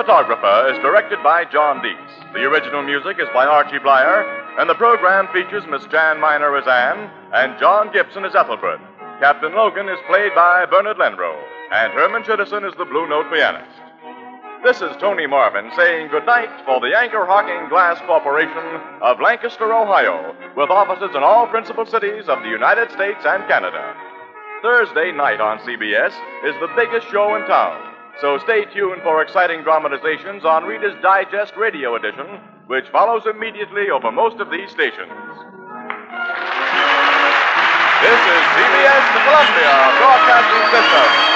Photographer 0.00 0.72
is 0.72 0.80
directed 0.80 1.22
by 1.22 1.44
John 1.44 1.82
Dietz. 1.82 2.32
The 2.32 2.48
original 2.48 2.82
music 2.82 3.18
is 3.20 3.28
by 3.34 3.44
Archie 3.44 3.78
Bleyer, 3.84 4.24
and 4.56 4.64
the 4.64 4.74
program 4.74 5.28
features 5.28 5.68
Miss 5.68 5.84
Jan 5.92 6.18
Miner 6.18 6.56
as 6.56 6.66
Ann 6.66 7.10
and 7.34 7.60
John 7.60 7.92
Gibson 7.92 8.24
as 8.24 8.34
Ethelbert. 8.34 8.80
Captain 9.20 9.52
Logan 9.52 9.90
is 9.90 9.98
played 10.08 10.32
by 10.34 10.64
Bernard 10.64 10.96
Lenrow, 10.96 11.36
and 11.70 11.92
Herman 11.92 12.22
Chittison 12.22 12.66
is 12.66 12.72
the 12.78 12.86
Blue 12.86 13.10
Note 13.10 13.30
pianist. 13.30 13.76
This 14.64 14.80
is 14.80 14.96
Tony 14.96 15.26
Marvin 15.26 15.70
saying 15.76 16.08
goodnight 16.08 16.48
for 16.64 16.80
the 16.80 16.96
Anchor 16.96 17.26
Hocking 17.26 17.68
Glass 17.68 18.00
Corporation 18.06 18.80
of 19.02 19.20
Lancaster, 19.20 19.70
Ohio, 19.70 20.34
with 20.56 20.70
offices 20.70 21.14
in 21.14 21.22
all 21.22 21.46
principal 21.46 21.84
cities 21.84 22.24
of 22.26 22.40
the 22.40 22.48
United 22.48 22.90
States 22.92 23.20
and 23.26 23.46
Canada. 23.46 23.94
Thursday 24.62 25.12
night 25.12 25.42
on 25.42 25.58
CBS 25.58 26.16
is 26.48 26.56
the 26.56 26.72
biggest 26.74 27.06
show 27.12 27.36
in 27.36 27.44
town. 27.44 27.89
So 28.20 28.36
stay 28.36 28.66
tuned 28.66 29.00
for 29.00 29.22
exciting 29.22 29.62
dramatizations 29.62 30.44
on 30.44 30.64
Reader's 30.64 30.92
Digest 31.00 31.56
Radio 31.56 31.96
Edition, 31.96 32.26
which 32.66 32.84
follows 32.92 33.22
immediately 33.24 33.88
over 33.88 34.12
most 34.12 34.40
of 34.40 34.50
these 34.50 34.68
stations. 34.68 35.08
This 38.04 38.20
is 38.20 38.42
CBS, 38.60 39.04
Columbia 39.24 39.72
Broadcasting 39.96 40.64
System. 40.68 41.30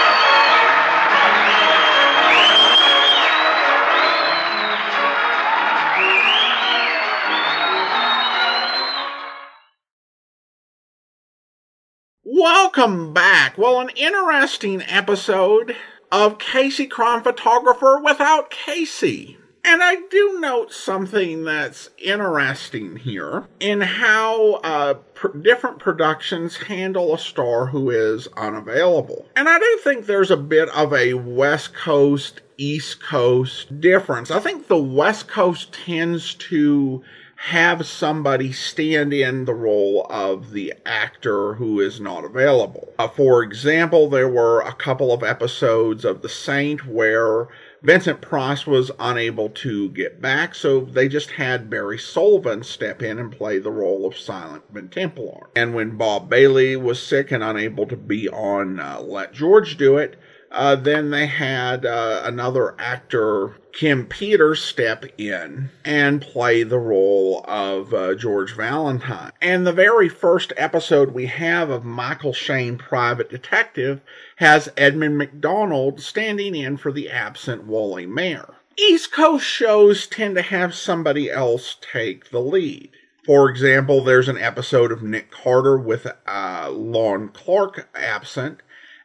Welcome 12.25 13.14
back. 13.14 13.57
Well, 13.57 13.81
an 13.81 13.88
interesting 13.97 14.83
episode 14.83 15.77
of 16.14 16.38
Casey 16.38 16.87
Crime 16.87 17.24
Photographer 17.24 17.98
without 17.98 18.48
Casey. 18.48 19.37
And 19.64 19.83
I 19.83 19.96
do 19.96 20.38
note 20.38 20.72
something 20.72 21.42
that's 21.42 21.90
interesting 21.98 22.94
here 22.94 23.48
in 23.59 23.81
how 23.81 24.55
uh, 24.62 24.94
pr- 24.94 25.37
different 25.38 25.81
productions 25.81 26.57
handle 26.57 27.14
a 27.14 27.18
star 27.18 27.66
who 27.66 27.90
is 27.90 28.29
unavailable. 28.37 29.27
And 29.35 29.48
I 29.48 29.59
do 29.59 29.81
think 29.83 30.07
there's 30.07 30.31
a 30.31 30.37
bit 30.37 30.68
of 30.68 30.92
a 30.92 31.14
West 31.14 31.74
Coast, 31.74 32.42
East 32.59 33.03
Coast 33.03 33.81
difference. 33.81 34.31
I 34.31 34.38
think 34.38 34.68
the 34.68 34.77
West 34.77 35.27
Coast 35.27 35.72
tends 35.72 36.35
to 36.35 37.03
have 37.37 37.87
somebody 37.87 38.53
stand 38.53 39.12
in 39.12 39.44
the 39.44 39.55
role 39.55 40.07
of 40.09 40.53
the 40.53 40.73
actor 40.87 41.55
who 41.55 41.81
is 41.81 42.01
not 42.01 42.25
available. 42.25 42.92
Uh, 42.99 43.09
for 43.09 43.42
example, 43.42 44.09
there 44.09 44.29
were 44.29 44.61
a 44.61 44.73
couple 44.73 45.12
of 45.12 45.23
episodes 45.23 46.05
of 46.05 46.23
The 46.23 46.29
Saint 46.29 46.87
where 46.87 47.49
Vincent 47.83 48.23
Price 48.23 48.66
was 48.66 48.90
unable 48.99 49.51
to 49.51 49.90
get 49.90 50.23
back, 50.23 50.55
so 50.55 50.81
they 50.81 51.07
just 51.07 51.33
had 51.33 51.68
Barry 51.68 51.99
Sullivan 51.99 52.62
step 52.62 53.03
in 53.03 53.18
and 53.18 53.31
play 53.31 53.59
the 53.59 53.70
role 53.70 54.07
of 54.07 54.16
Simon 54.16 54.88
Templar. 54.90 55.49
And 55.55 55.75
when 55.75 55.99
Bob 55.99 56.31
Bailey 56.31 56.77
was 56.77 57.03
sick 57.03 57.31
and 57.31 57.44
unable 57.44 57.87
to 57.87 57.97
be 57.97 58.27
on 58.29 58.81
uh, 58.81 59.01
Let 59.01 59.35
George 59.35 59.77
Do 59.77 59.99
It, 59.99 60.16
uh, 60.54 60.76
then 60.76 61.10
they 61.10 61.26
had 61.26 61.84
uh, 61.84 62.22
another 62.24 62.74
actor, 62.78 63.56
Kim 63.72 64.06
Peters, 64.06 64.62
step 64.62 65.04
in 65.18 65.70
and 65.84 66.22
play 66.22 66.62
the 66.62 66.78
role 66.78 67.44
of 67.48 67.92
uh, 67.92 68.14
George 68.14 68.54
Valentine. 68.54 69.32
And 69.42 69.66
the 69.66 69.72
very 69.72 70.08
first 70.08 70.52
episode 70.56 71.10
we 71.10 71.26
have 71.26 71.70
of 71.70 71.84
Michael 71.84 72.32
Shayne 72.32 72.78
Private 72.78 73.28
Detective 73.28 74.00
has 74.36 74.72
Edmund 74.76 75.18
McDonald 75.18 76.00
standing 76.00 76.54
in 76.54 76.76
for 76.76 76.92
the 76.92 77.10
absent 77.10 77.64
Wally 77.64 78.06
Maher. 78.06 78.54
East 78.78 79.12
Coast 79.12 79.44
shows 79.44 80.06
tend 80.06 80.36
to 80.36 80.42
have 80.42 80.74
somebody 80.74 81.30
else 81.30 81.76
take 81.80 82.30
the 82.30 82.40
lead. 82.40 82.90
For 83.24 83.48
example, 83.48 84.04
there's 84.04 84.28
an 84.28 84.38
episode 84.38 84.92
of 84.92 85.02
Nick 85.02 85.30
Carter 85.30 85.78
with 85.78 86.06
uh, 86.26 86.70
Lon 86.70 87.28
Clark 87.28 87.88
absent, 87.94 88.60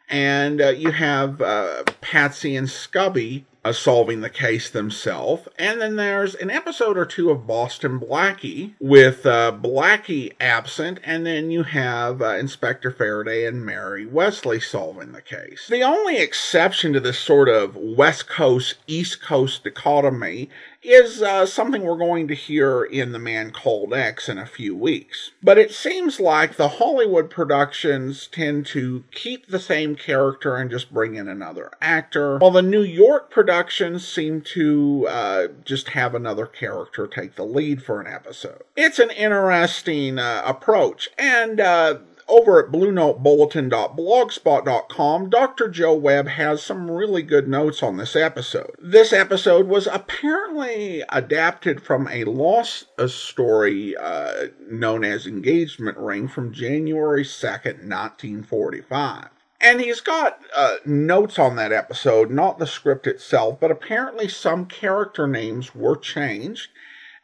and 0.09 0.61
uh, 0.61 0.69
you 0.69 0.91
have 0.91 1.41
uh, 1.41 1.83
Patsy 2.01 2.55
and 2.55 2.67
Scubby 2.67 3.43
uh, 3.63 3.73
solving 3.73 4.21
the 4.21 4.29
case 4.29 4.69
themselves. 4.69 5.47
And 5.57 5.81
then 5.81 5.95
there's 5.95 6.35
an 6.35 6.49
episode 6.49 6.97
or 6.97 7.05
two 7.05 7.29
of 7.29 7.45
Boston 7.45 7.99
Blackie 7.99 8.73
with 8.79 9.25
uh, 9.25 9.51
Blackie 9.51 10.33
absent, 10.39 10.99
and 11.03 11.25
then 11.25 11.51
you 11.51 11.63
have 11.63 12.21
uh, 12.21 12.35
Inspector 12.35 12.89
Faraday 12.91 13.45
and 13.45 13.65
Mary 13.65 14.05
Wesley 14.05 14.59
solving 14.59 15.11
the 15.11 15.21
case. 15.21 15.67
The 15.69 15.83
only 15.83 16.17
exception 16.17 16.93
to 16.93 16.99
this 16.99 17.19
sort 17.19 17.49
of 17.49 17.75
West 17.75 18.27
Coast, 18.27 18.75
East 18.87 19.21
Coast 19.21 19.63
dichotomy 19.63 20.49
is 20.81 21.21
uh, 21.21 21.45
something 21.45 21.83
we're 21.83 21.97
going 21.97 22.27
to 22.27 22.33
hear 22.33 22.83
in 22.83 23.11
The 23.11 23.19
Man 23.19 23.51
Called 23.51 23.93
X 23.93 24.29
in 24.29 24.37
a 24.37 24.45
few 24.45 24.75
weeks. 24.75 25.31
But 25.43 25.57
it 25.57 25.71
seems 25.71 26.19
like 26.19 26.55
the 26.55 26.67
Hollywood 26.67 27.29
productions 27.29 28.27
tend 28.27 28.65
to 28.67 29.03
keep 29.11 29.47
the 29.47 29.59
same 29.59 29.95
character 29.95 30.55
and 30.55 30.71
just 30.71 30.93
bring 30.93 31.15
in 31.15 31.27
another 31.27 31.71
actor, 31.81 32.37
while 32.37 32.51
the 32.51 32.61
New 32.61 32.81
York 32.81 33.29
productions 33.29 34.07
seem 34.07 34.41
to 34.41 35.07
uh, 35.09 35.47
just 35.65 35.89
have 35.89 36.15
another 36.15 36.45
character 36.45 37.07
take 37.07 37.35
the 37.35 37.43
lead 37.43 37.83
for 37.83 37.99
an 37.99 38.07
episode. 38.07 38.63
It's 38.75 38.99
an 38.99 39.11
interesting 39.11 40.17
uh, 40.17 40.43
approach, 40.45 41.09
and 41.17 41.59
uh, 41.59 41.97
over 42.29 42.63
at 42.63 42.71
BlueNoteBulletin.blogspot.com, 42.71 45.29
Dr. 45.29 45.67
Joe 45.69 45.95
Webb 45.95 46.27
has 46.27 46.63
some 46.63 46.89
really 46.89 47.23
good 47.23 47.47
notes 47.47 47.83
on 47.83 47.97
this 47.97 48.15
episode. 48.15 48.71
This 48.79 49.11
episode 49.11 49.67
was 49.67 49.87
apparently 49.87 51.03
adapted 51.09 51.81
from 51.81 52.07
a 52.07 52.23
lost 52.23 52.85
story 53.07 53.97
uh, 53.97 54.45
known 54.69 55.03
as 55.03 55.27
Engagement 55.27 55.97
Ring 55.97 56.27
from 56.27 56.53
January 56.53 57.23
2nd, 57.23 57.89
1945. 57.89 59.29
And 59.61 59.81
he's 59.81 59.99
got 59.99 60.39
uh, 60.55 60.75
notes 60.85 61.37
on 61.37 61.57
that 61.57 61.73
episode, 61.73 62.31
not 62.31 62.59
the 62.59 62.67
script 62.67 63.05
itself, 63.07 63.59
but 63.59 63.71
apparently 63.71 64.29
some 64.29 64.65
character 64.65 65.27
names 65.27 65.75
were 65.75 65.97
changed. 65.97 66.69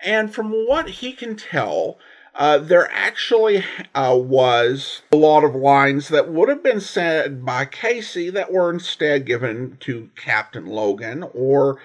And 0.02 0.34
from 0.34 0.52
what 0.52 0.90
he 0.90 1.14
can 1.14 1.38
tell, 1.38 1.98
uh, 2.36 2.58
there 2.58 2.90
actually 2.92 3.64
uh, 3.94 4.18
was 4.20 5.02
a 5.12 5.16
lot 5.16 5.44
of 5.44 5.56
lines 5.56 6.10
that 6.10 6.30
would 6.30 6.50
have 6.50 6.62
been 6.62 6.82
said 6.82 7.46
by 7.46 7.66
Casey 7.66 8.30
that 8.30 8.52
were 8.52 8.70
instead 8.70 9.26
given 9.26 9.78
to 9.82 10.10
Captain 10.16 10.66
Logan, 10.66 11.24
or 11.34 11.80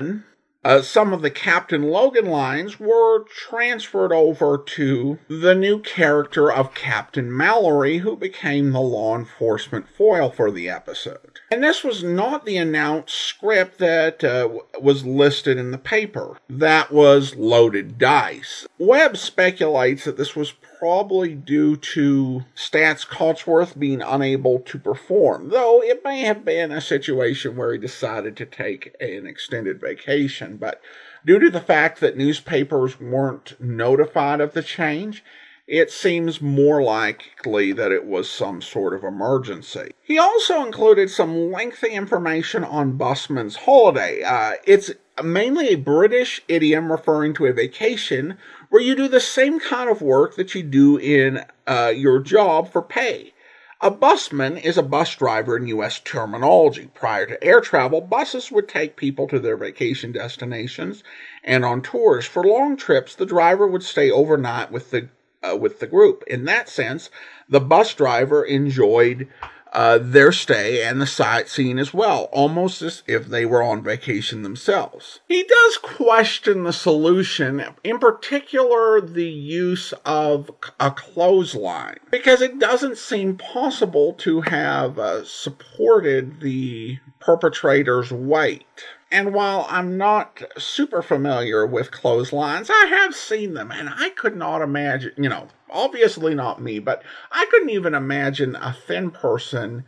uh, 0.64 0.82
some 0.82 1.12
of 1.12 1.22
the 1.22 1.30
Captain 1.30 1.84
Logan 1.84 2.26
lines 2.26 2.80
were 2.80 3.24
transferred 3.24 4.12
over 4.12 4.58
to 4.58 5.18
the 5.28 5.54
new 5.54 5.80
character 5.80 6.52
of 6.52 6.74
Captain 6.74 7.34
Mallory, 7.34 7.98
who 7.98 8.16
became 8.16 8.72
the 8.72 8.80
law 8.80 9.16
enforcement 9.16 9.88
foil 9.88 10.30
for 10.30 10.50
the 10.50 10.68
episode. 10.68 11.29
And 11.52 11.64
this 11.64 11.82
was 11.82 12.04
not 12.04 12.46
the 12.46 12.56
announced 12.58 13.16
script 13.16 13.78
that 13.78 14.22
uh, 14.22 14.48
was 14.80 15.04
listed 15.04 15.58
in 15.58 15.72
the 15.72 15.78
paper. 15.78 16.38
That 16.48 16.92
was 16.92 17.34
Loaded 17.34 17.98
Dice. 17.98 18.68
Webb 18.78 19.16
speculates 19.16 20.04
that 20.04 20.16
this 20.16 20.36
was 20.36 20.52
probably 20.78 21.34
due 21.34 21.76
to 21.76 22.44
Staats 22.54 23.04
Cotsworth 23.04 23.76
being 23.76 24.00
unable 24.00 24.60
to 24.60 24.78
perform, 24.78 25.48
though 25.48 25.82
it 25.82 26.04
may 26.04 26.20
have 26.20 26.44
been 26.44 26.70
a 26.70 26.80
situation 26.80 27.56
where 27.56 27.72
he 27.72 27.78
decided 27.78 28.36
to 28.36 28.46
take 28.46 28.94
an 29.00 29.26
extended 29.26 29.80
vacation. 29.80 30.56
But 30.56 30.80
due 31.26 31.40
to 31.40 31.50
the 31.50 31.60
fact 31.60 31.98
that 31.98 32.16
newspapers 32.16 33.00
weren't 33.00 33.60
notified 33.60 34.40
of 34.40 34.54
the 34.54 34.62
change, 34.62 35.24
it 35.70 35.88
seems 35.88 36.42
more 36.42 36.82
likely 36.82 37.70
that 37.72 37.92
it 37.92 38.04
was 38.04 38.28
some 38.28 38.60
sort 38.60 38.92
of 38.92 39.04
emergency. 39.04 39.92
He 40.02 40.18
also 40.18 40.64
included 40.66 41.10
some 41.10 41.52
lengthy 41.52 41.90
information 41.90 42.64
on 42.64 42.96
busman's 42.96 43.54
holiday. 43.54 44.20
Uh, 44.24 44.54
it's 44.66 44.90
mainly 45.22 45.68
a 45.68 45.76
British 45.76 46.42
idiom 46.48 46.90
referring 46.90 47.34
to 47.34 47.46
a 47.46 47.52
vacation 47.52 48.36
where 48.68 48.82
you 48.82 48.96
do 48.96 49.06
the 49.06 49.20
same 49.20 49.60
kind 49.60 49.88
of 49.88 50.02
work 50.02 50.34
that 50.34 50.56
you 50.56 50.64
do 50.64 50.96
in 50.96 51.44
uh, 51.68 51.92
your 51.94 52.18
job 52.18 52.72
for 52.72 52.82
pay. 52.82 53.32
A 53.80 53.92
busman 53.92 54.56
is 54.56 54.76
a 54.76 54.82
bus 54.82 55.14
driver 55.14 55.56
in 55.56 55.68
U.S. 55.68 56.00
terminology. 56.00 56.90
Prior 56.94 57.26
to 57.26 57.44
air 57.44 57.60
travel, 57.60 58.00
buses 58.00 58.50
would 58.50 58.68
take 58.68 58.96
people 58.96 59.28
to 59.28 59.38
their 59.38 59.56
vacation 59.56 60.10
destinations 60.10 61.04
and 61.44 61.64
on 61.64 61.80
tours. 61.80 62.26
For 62.26 62.42
long 62.42 62.76
trips, 62.76 63.14
the 63.14 63.24
driver 63.24 63.68
would 63.68 63.84
stay 63.84 64.10
overnight 64.10 64.72
with 64.72 64.90
the 64.90 65.08
uh, 65.42 65.56
with 65.56 65.80
the 65.80 65.86
group. 65.86 66.24
In 66.26 66.44
that 66.44 66.68
sense, 66.68 67.10
the 67.48 67.60
bus 67.60 67.94
driver 67.94 68.44
enjoyed 68.44 69.28
uh, 69.72 69.98
their 70.00 70.32
stay 70.32 70.82
and 70.82 71.00
the 71.00 71.06
sightseeing 71.06 71.78
as 71.78 71.94
well, 71.94 72.24
almost 72.32 72.82
as 72.82 73.02
if 73.06 73.26
they 73.26 73.46
were 73.46 73.62
on 73.62 73.82
vacation 73.82 74.42
themselves. 74.42 75.20
He 75.28 75.44
does 75.44 75.78
question 75.78 76.64
the 76.64 76.72
solution, 76.72 77.64
in 77.84 77.98
particular 77.98 79.00
the 79.00 79.28
use 79.28 79.92
of 80.04 80.50
a 80.78 80.90
clothesline, 80.90 82.00
because 82.10 82.42
it 82.42 82.58
doesn't 82.58 82.98
seem 82.98 83.36
possible 83.36 84.12
to 84.14 84.40
have 84.40 84.98
uh, 84.98 85.24
supported 85.24 86.40
the 86.40 86.98
perpetrator's 87.20 88.10
weight. 88.10 88.84
And 89.10 89.34
while 89.34 89.66
I'm 89.68 89.98
not 89.98 90.42
super 90.56 91.02
familiar 91.02 91.66
with 91.66 91.90
clotheslines, 91.90 92.70
I 92.70 92.86
have 92.86 93.14
seen 93.14 93.54
them, 93.54 93.72
and 93.72 93.88
I 93.88 94.10
could 94.10 94.36
not 94.36 94.62
imagine, 94.62 95.12
you 95.16 95.28
know, 95.28 95.48
obviously 95.68 96.34
not 96.34 96.62
me, 96.62 96.78
but 96.78 97.02
I 97.32 97.46
couldn't 97.50 97.70
even 97.70 97.94
imagine 97.94 98.54
a 98.54 98.72
thin 98.72 99.10
person 99.10 99.84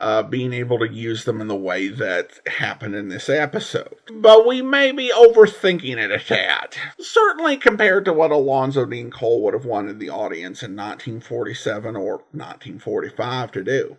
uh, 0.00 0.22
being 0.24 0.52
able 0.52 0.78
to 0.78 0.92
use 0.92 1.24
them 1.24 1.40
in 1.40 1.46
the 1.46 1.54
way 1.54 1.88
that 1.88 2.40
happened 2.46 2.96
in 2.96 3.08
this 3.08 3.28
episode. 3.28 3.94
But 4.12 4.46
we 4.46 4.60
may 4.60 4.90
be 4.90 5.12
overthinking 5.16 5.96
it 5.96 6.10
a 6.10 6.18
tad. 6.18 6.76
Certainly 6.98 7.58
compared 7.58 8.04
to 8.06 8.12
what 8.12 8.32
Alonzo 8.32 8.84
Dean 8.86 9.10
Cole 9.10 9.42
would 9.42 9.54
have 9.54 9.64
wanted 9.64 10.00
the 10.00 10.10
audience 10.10 10.62
in 10.62 10.74
1947 10.74 11.94
or 11.94 12.24
1945 12.32 13.52
to 13.52 13.62
do. 13.62 13.96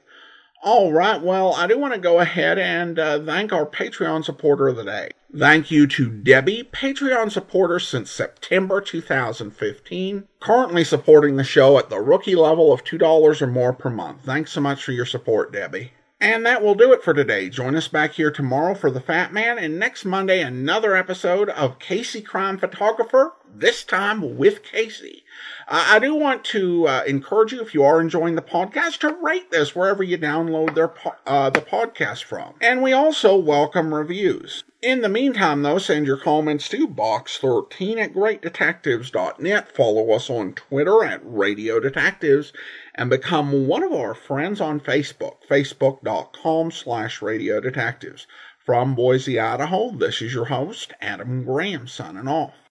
All 0.66 0.92
right, 0.92 1.22
well, 1.22 1.54
I 1.54 1.68
do 1.68 1.78
want 1.78 1.94
to 1.94 2.00
go 2.00 2.20
ahead 2.20 2.58
and 2.58 2.98
uh, 2.98 3.24
thank 3.24 3.54
our 3.54 3.68
Patreon 3.68 4.26
supporter 4.26 4.70
of 4.70 4.78
the 4.78 4.84
day. 4.84 5.12
Thank 5.38 5.70
you 5.70 5.86
to 5.86 6.10
Debbie, 6.10 6.64
Patreon 6.64 7.32
supporter 7.32 7.78
since 7.80 8.10
September 8.10 8.82
2015, 8.82 10.28
currently 10.40 10.84
supporting 10.84 11.36
the 11.36 11.44
show 11.44 11.78
at 11.78 11.92
the 11.92 12.00
rookie 12.00 12.34
level 12.34 12.74
of 12.74 12.84
$2 12.84 13.42
or 13.44 13.48
more 13.48 13.74
per 13.74 13.92
month. 13.92 14.24
Thanks 14.24 14.54
so 14.54 14.62
much 14.62 14.84
for 14.84 14.92
your 14.92 15.06
support, 15.06 15.54
Debbie. 15.54 15.92
And 16.20 16.44
that 16.48 16.64
will 16.64 16.74
do 16.74 16.94
it 16.94 17.04
for 17.04 17.14
today. 17.14 17.50
Join 17.50 17.76
us 17.76 17.88
back 17.88 18.14
here 18.14 18.32
tomorrow 18.32 18.74
for 18.74 18.90
The 18.90 19.02
Fat 19.02 19.32
Man, 19.32 19.60
and 19.60 19.78
next 19.78 20.04
Monday, 20.04 20.42
another 20.42 20.96
episode 20.96 21.50
of 21.50 21.78
Casey 21.78 22.22
Crime 22.22 22.58
Photographer, 22.58 23.34
this 23.54 23.84
time 23.84 24.36
with 24.36 24.64
Casey. 24.64 25.25
Uh, 25.68 25.86
I 25.90 26.00
do 26.00 26.14
want 26.14 26.44
to 26.46 26.88
uh, 26.88 27.04
encourage 27.08 27.52
you, 27.52 27.62
if 27.62 27.74
you 27.74 27.84
are 27.84 28.00
enjoying 28.00 28.36
the 28.36 28.42
podcast, 28.42 29.00
to 29.00 29.18
rate 29.22 29.50
this 29.50 29.76
wherever 29.76 30.04
you 30.04 30.18
download 30.18 30.76
their 30.76 30.90
po- 30.90 31.16
uh, 31.26 31.50
the 31.50 31.62
podcast 31.62 32.24
from. 32.24 32.54
And 32.62 32.84
we 32.84 32.94
also 32.94 33.36
welcome 33.36 33.94
reviews. 33.94 34.64
In 34.84 35.02
the 35.02 35.10
meantime, 35.10 35.64
though, 35.64 35.80
send 35.80 36.06
your 36.06 36.18
comments 36.18 36.70
to 36.70 36.88
box13 36.88 37.98
at 37.98 38.14
greatdetectives.net. 38.14 39.76
Follow 39.76 40.12
us 40.12 40.30
on 40.30 40.54
Twitter 40.54 41.04
at 41.04 41.22
Radio 41.24 41.80
Detectives 41.80 42.54
and 42.94 43.10
become 43.10 43.66
one 43.68 43.82
of 43.82 43.92
our 43.92 44.14
friends 44.14 44.62
on 44.62 44.80
Facebook, 44.80 45.38
facebook.com 45.50 46.70
slash 46.70 47.24
Radio 47.24 47.60
Detectives. 47.60 48.28
From 48.60 48.94
Boise, 48.94 49.40
Idaho, 49.40 49.92
this 49.92 50.22
is 50.22 50.34
your 50.34 50.46
host, 50.46 50.94
Adam 51.02 51.44
Graham, 51.44 51.88
signing 51.88 52.28
off. 52.28 52.56